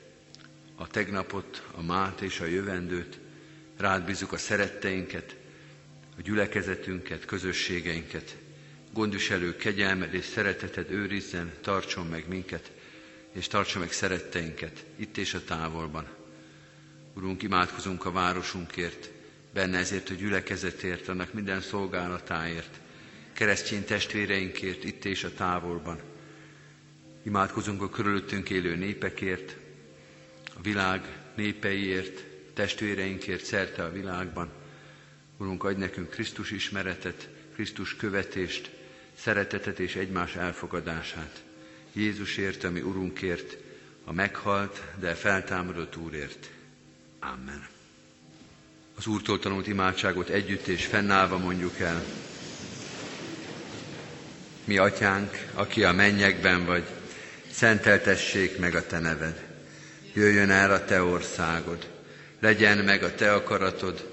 a 0.76 0.88
tegnapot, 0.88 1.68
a 1.72 1.82
mát 1.82 2.22
és 2.22 2.40
a 2.40 2.46
jövendőt, 2.46 3.20
rád 3.78 4.06
bízzuk 4.06 4.32
a 4.32 4.38
szeretteinket, 4.38 5.36
a 6.18 6.22
gyülekezetünket, 6.22 7.26
közösségeinket. 7.26 8.36
Gondviselő 8.94 9.56
kegyelmed 9.56 10.14
és 10.14 10.26
szereteted 10.26 10.92
őrizzen, 10.92 11.52
tartson 11.62 12.08
meg 12.08 12.28
minket, 12.28 12.72
és 13.32 13.48
tartson 13.48 13.82
meg 13.82 13.92
szeretteinket 13.92 14.86
itt 14.96 15.18
és 15.18 15.34
a 15.34 15.44
távolban. 15.44 16.08
Urunk, 17.14 17.44
imádkozunk 17.44 18.06
a 18.06 18.12
városunkért, 18.12 19.10
benne 19.54 19.78
ezért 19.78 20.10
a 20.10 20.14
gyülekezetért, 20.14 21.08
annak 21.08 21.34
minden 21.34 21.62
szolgálatáért, 21.62 22.80
keresztény 23.34 23.84
testvéreinkért 23.86 24.84
itt 24.84 25.06
és 25.06 25.24
a 25.24 25.34
távolban. 25.34 26.00
Imádkozunk 27.24 27.82
a 27.82 27.90
körülöttünk 27.90 28.50
élő 28.50 28.76
népekért, 28.76 29.56
a 30.58 30.62
világ 30.62 31.18
népeiért, 31.36 32.24
testvéreinkért 32.54 33.44
szerte 33.46 33.84
a 33.84 33.92
világban. 33.92 34.50
Urunk, 35.38 35.64
adj 35.64 35.80
nekünk 35.80 36.10
Krisztus 36.10 36.52
ismeretet, 36.52 37.30
Krisztus 37.54 37.96
követést, 37.96 38.70
szeretetet 39.18 39.80
és 39.80 39.96
egymás 39.96 40.36
elfogadását. 40.36 41.44
Jézusért, 41.94 42.64
ami 42.64 42.82
Urunkért, 42.82 43.58
a 44.06 44.14
meghalt, 44.14 44.82
de 45.00 45.14
feltámadott 45.14 45.98
Úrért. 45.98 46.50
Amen. 47.20 47.68
Az 48.96 49.08
Úrtól 49.08 49.40
tanult 49.40 49.68
imádságot 49.68 50.30
együtt 50.30 50.68
és 50.68 50.86
fennállva 50.86 51.38
mondjuk 51.38 51.80
el. 51.80 52.04
Mi 54.64 54.78
atyánk, 54.78 55.46
aki 55.54 55.84
a 55.84 55.92
mennyekben 55.92 56.66
vagy, 56.66 56.84
szenteltessék 57.52 58.58
meg 58.58 58.76
a 58.76 58.86
te 58.86 59.00
neved. 59.00 59.46
Jöjjön 60.14 60.50
el 60.50 60.72
a 60.72 60.86
te 60.86 61.04
országod, 61.04 61.90
legyen 62.40 62.78
meg 62.78 63.04
a 63.04 63.16
te 63.16 63.34
akaratod, 63.34 64.13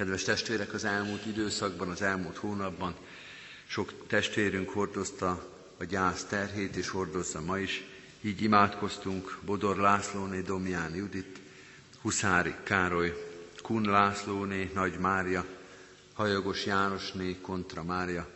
Kedves 0.00 0.22
testvérek, 0.22 0.72
az 0.72 0.84
elmúlt 0.84 1.26
időszakban, 1.26 1.88
az 1.88 2.02
elmúlt 2.02 2.36
hónapban 2.36 2.94
sok 3.66 3.92
testvérünk 4.06 4.70
hordozta 4.70 5.48
a 5.78 5.84
gyász 5.84 6.24
terhét, 6.24 6.76
és 6.76 6.88
hordozza 6.88 7.40
ma 7.40 7.58
is. 7.58 7.84
Így 8.20 8.42
imádkoztunk 8.42 9.38
Bodor 9.44 9.76
Lászlóné, 9.76 10.40
Domján 10.40 10.94
Judit, 10.94 11.38
Huszári 12.02 12.54
Károly, 12.62 13.26
Kun 13.62 13.82
Lászlóné, 13.82 14.70
Nagy 14.74 14.98
Mária, 14.98 15.44
Hajogos 16.14 16.66
Jánosné, 16.66 17.36
Kontra 17.40 17.82
Mária, 17.82 18.28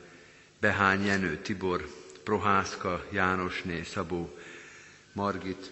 Behány 0.61 1.05
Jenő 1.05 1.37
Tibor, 1.37 1.89
Prohászka 2.25 3.05
Jánosné, 3.11 3.83
Szabó, 3.83 4.39
Margit, 5.13 5.71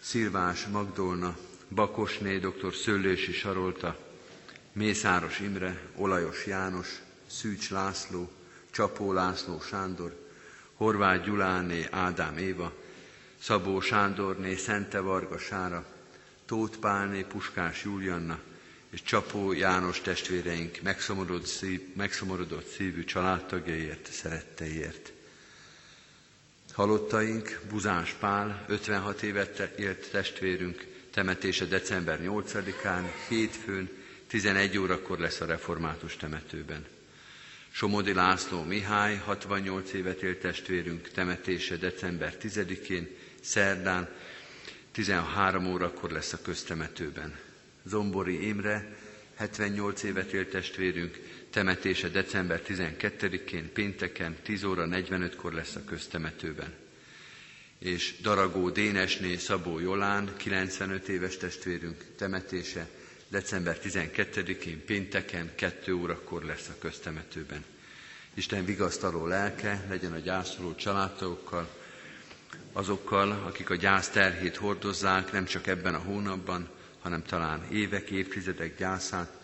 Szilvás 0.00 0.66
Magdolna, 0.66 1.36
Bakosné, 1.68 2.38
dr. 2.38 2.74
Szőlősi 2.74 3.32
Sarolta, 3.32 4.03
Mészáros 4.74 5.40
Imre, 5.40 5.80
Olajos 5.96 6.46
János, 6.46 6.88
Szűcs 7.26 7.70
László, 7.70 8.30
Csapó 8.70 9.12
László 9.12 9.60
Sándor, 9.60 10.28
Horváth 10.74 11.24
Gyuláné, 11.24 11.86
Ádám 11.90 12.38
Éva, 12.38 12.72
Szabó 13.40 13.80
Sándorné, 13.80 14.56
Szente 14.56 15.00
Varga 15.00 15.38
Sára, 15.38 15.86
Tóth 16.46 16.78
Pálné, 16.78 17.22
Puskás 17.22 17.84
Julianna 17.84 18.38
és 18.90 19.02
Csapó 19.02 19.52
János 19.52 20.00
testvéreink 20.00 20.80
megszomorodott, 20.82 21.46
szív, 21.46 21.80
megszomorodott 21.96 22.66
szívű 22.66 23.04
családtagjaiért, 23.04 24.12
szeretteiért. 24.12 25.12
Halottaink, 26.72 27.60
Buzás 27.68 28.12
Pál, 28.12 28.64
56 28.68 29.22
évet 29.22 29.78
élt 29.78 30.10
testvérünk, 30.10 30.86
temetése 31.10 31.64
december 31.64 32.20
8-án, 32.22 33.04
hétfőn, 33.28 33.90
11 34.34 34.78
órakor 34.78 35.18
lesz 35.18 35.40
a 35.40 35.46
református 35.46 36.16
temetőben. 36.16 36.84
Somodi 37.70 38.12
László 38.12 38.62
Mihály, 38.62 39.16
68 39.16 39.92
évet 39.92 40.22
élt 40.22 40.40
testvérünk, 40.40 41.08
temetése 41.08 41.76
december 41.76 42.36
10-én, 42.42 43.08
szerdán, 43.40 44.08
13 44.92 45.66
órakor 45.66 46.10
lesz 46.10 46.32
a 46.32 46.38
köztemetőben. 46.42 47.38
Zombori 47.84 48.46
Imre, 48.46 48.96
78 49.34 50.02
évet 50.02 50.32
élt 50.32 50.50
testvérünk, 50.50 51.18
temetése 51.50 52.08
december 52.08 52.62
12-én, 52.68 53.72
pénteken, 53.72 54.36
10 54.42 54.64
óra 54.64 54.86
45-kor 54.90 55.52
lesz 55.52 55.74
a 55.74 55.84
köztemetőben. 55.84 56.72
És 57.78 58.14
Daragó 58.22 58.70
Dénesné 58.70 59.36
Szabó 59.36 59.78
Jolán, 59.78 60.34
95 60.36 61.08
éves 61.08 61.36
testvérünk, 61.36 62.04
temetése 62.16 62.88
december 63.34 63.78
12-én, 63.82 64.84
pénteken, 64.84 65.50
2 65.54 65.94
órakor 65.94 66.42
lesz 66.44 66.68
a 66.68 66.78
köztemetőben. 66.78 67.64
Isten 68.34 68.64
vigasztaló 68.64 69.26
lelke 69.26 69.84
legyen 69.88 70.12
a 70.12 70.18
gyászoló 70.18 70.74
családtagokkal, 70.74 71.68
azokkal, 72.72 73.30
akik 73.30 73.70
a 73.70 73.74
gyász 73.74 74.08
terhét 74.08 74.56
hordozzák, 74.56 75.32
nem 75.32 75.44
csak 75.44 75.66
ebben 75.66 75.94
a 75.94 75.98
hónapban, 75.98 76.68
hanem 77.00 77.22
talán 77.22 77.66
évek, 77.70 78.10
évtizedek 78.10 78.76
gyászát, 78.78 79.40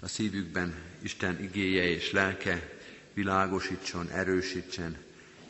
a 0.00 0.08
szívükben 0.08 0.74
Isten 1.02 1.42
igéje 1.42 1.82
és 1.88 2.10
lelke 2.12 2.78
világosítson, 3.12 4.10
erősítsen, 4.10 4.96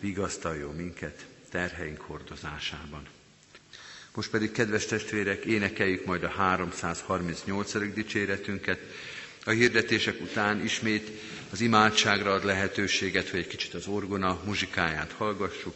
vigasztaljon 0.00 0.74
minket 0.74 1.26
terheink 1.50 2.00
hordozásában. 2.00 3.06
Most 4.14 4.30
pedig, 4.30 4.52
kedves 4.52 4.86
testvérek, 4.86 5.44
énekeljük 5.44 6.04
majd 6.04 6.22
a 6.22 6.28
338. 6.28 7.92
dicséretünket. 7.94 8.78
A 9.44 9.50
hirdetések 9.50 10.20
után 10.20 10.64
ismét 10.64 11.10
az 11.50 11.60
imádságra 11.60 12.32
ad 12.32 12.44
lehetőséget, 12.44 13.28
hogy 13.28 13.38
egy 13.38 13.46
kicsit 13.46 13.74
az 13.74 13.86
orgona 13.86 14.40
muzsikáját 14.44 15.12
hallgassuk, 15.12 15.74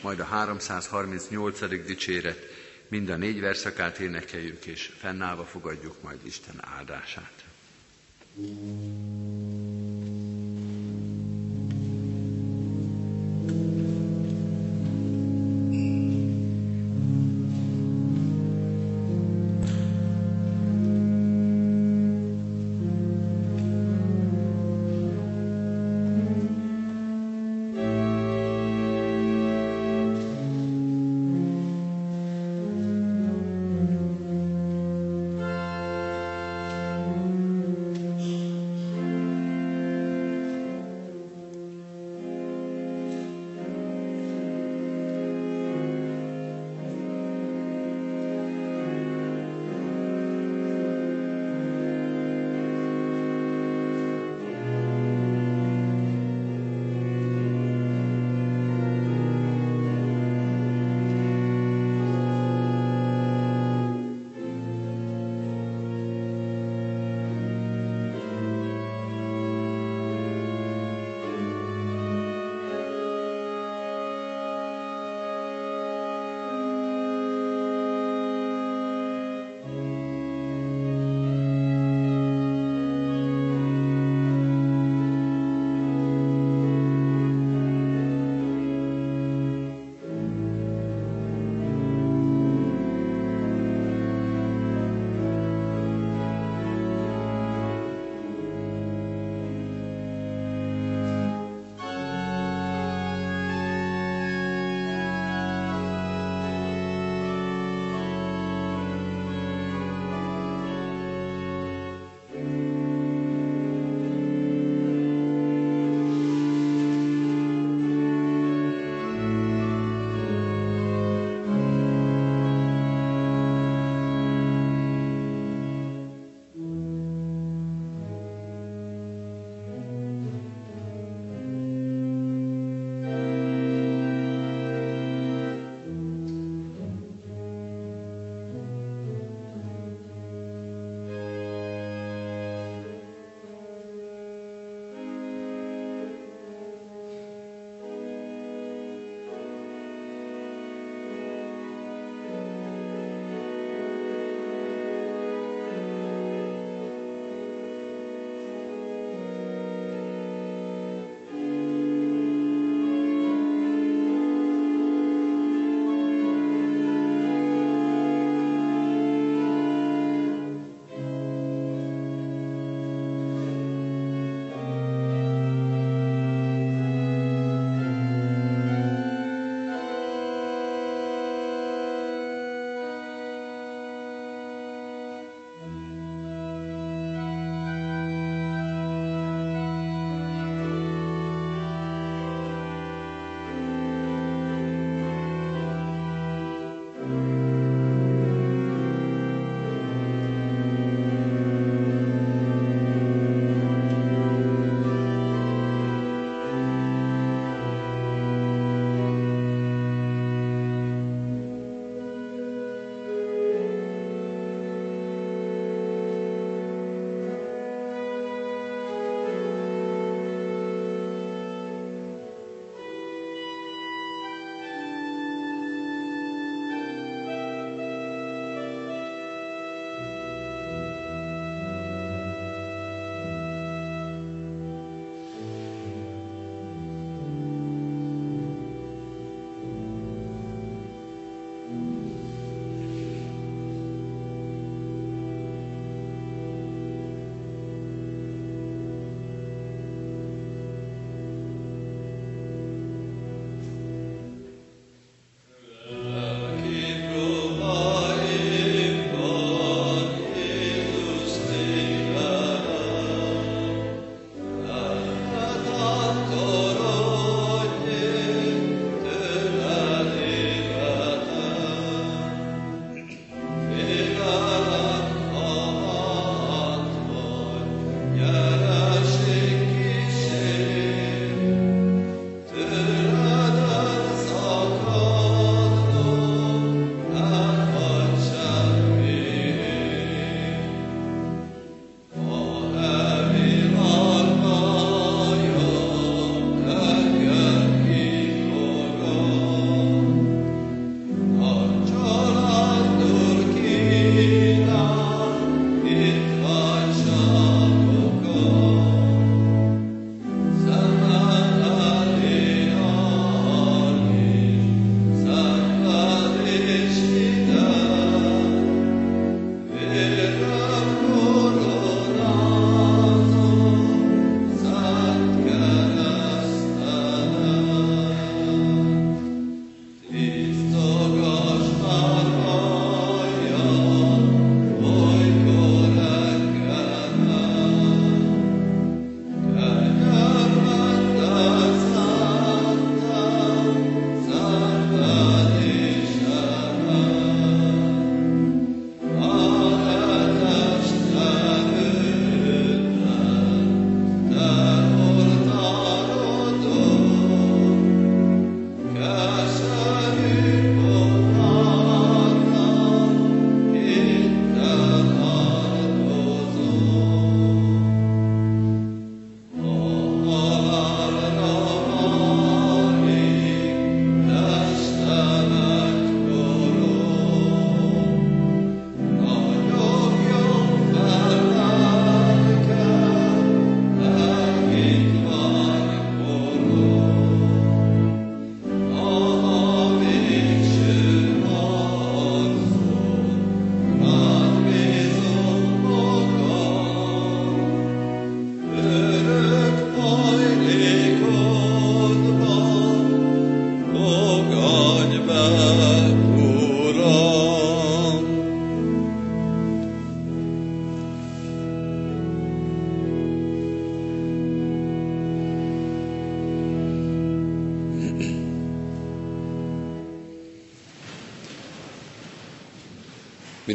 majd 0.00 0.20
a 0.20 0.24
338. 0.24 1.84
dicséret 1.86 2.38
mind 2.88 3.08
a 3.08 3.16
négy 3.16 3.40
verszakát 3.40 3.98
énekeljük, 3.98 4.66
és 4.66 4.90
fennállva 4.98 5.44
fogadjuk 5.44 6.02
majd 6.02 6.18
Isten 6.26 6.60
áldását. 6.60 7.44
Mm. 8.40 9.77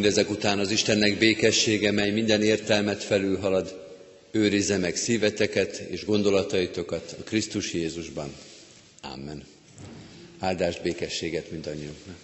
Mindezek 0.03 0.29
után 0.29 0.59
az 0.59 0.71
Istennek 0.71 1.17
békessége, 1.17 1.91
mely 1.91 2.11
minden 2.11 2.41
értelmet 2.41 3.03
felülhalad, 3.03 3.87
őrizze 4.31 4.77
meg 4.77 4.95
szíveteket 4.95 5.77
és 5.77 6.05
gondolataitokat 6.05 7.15
a 7.19 7.23
Krisztus 7.23 7.73
Jézusban. 7.73 8.33
Amen. 9.01 9.43
Áldást 10.39 10.81
békességet 10.81 11.51
mindannyiunknak. 11.51 12.15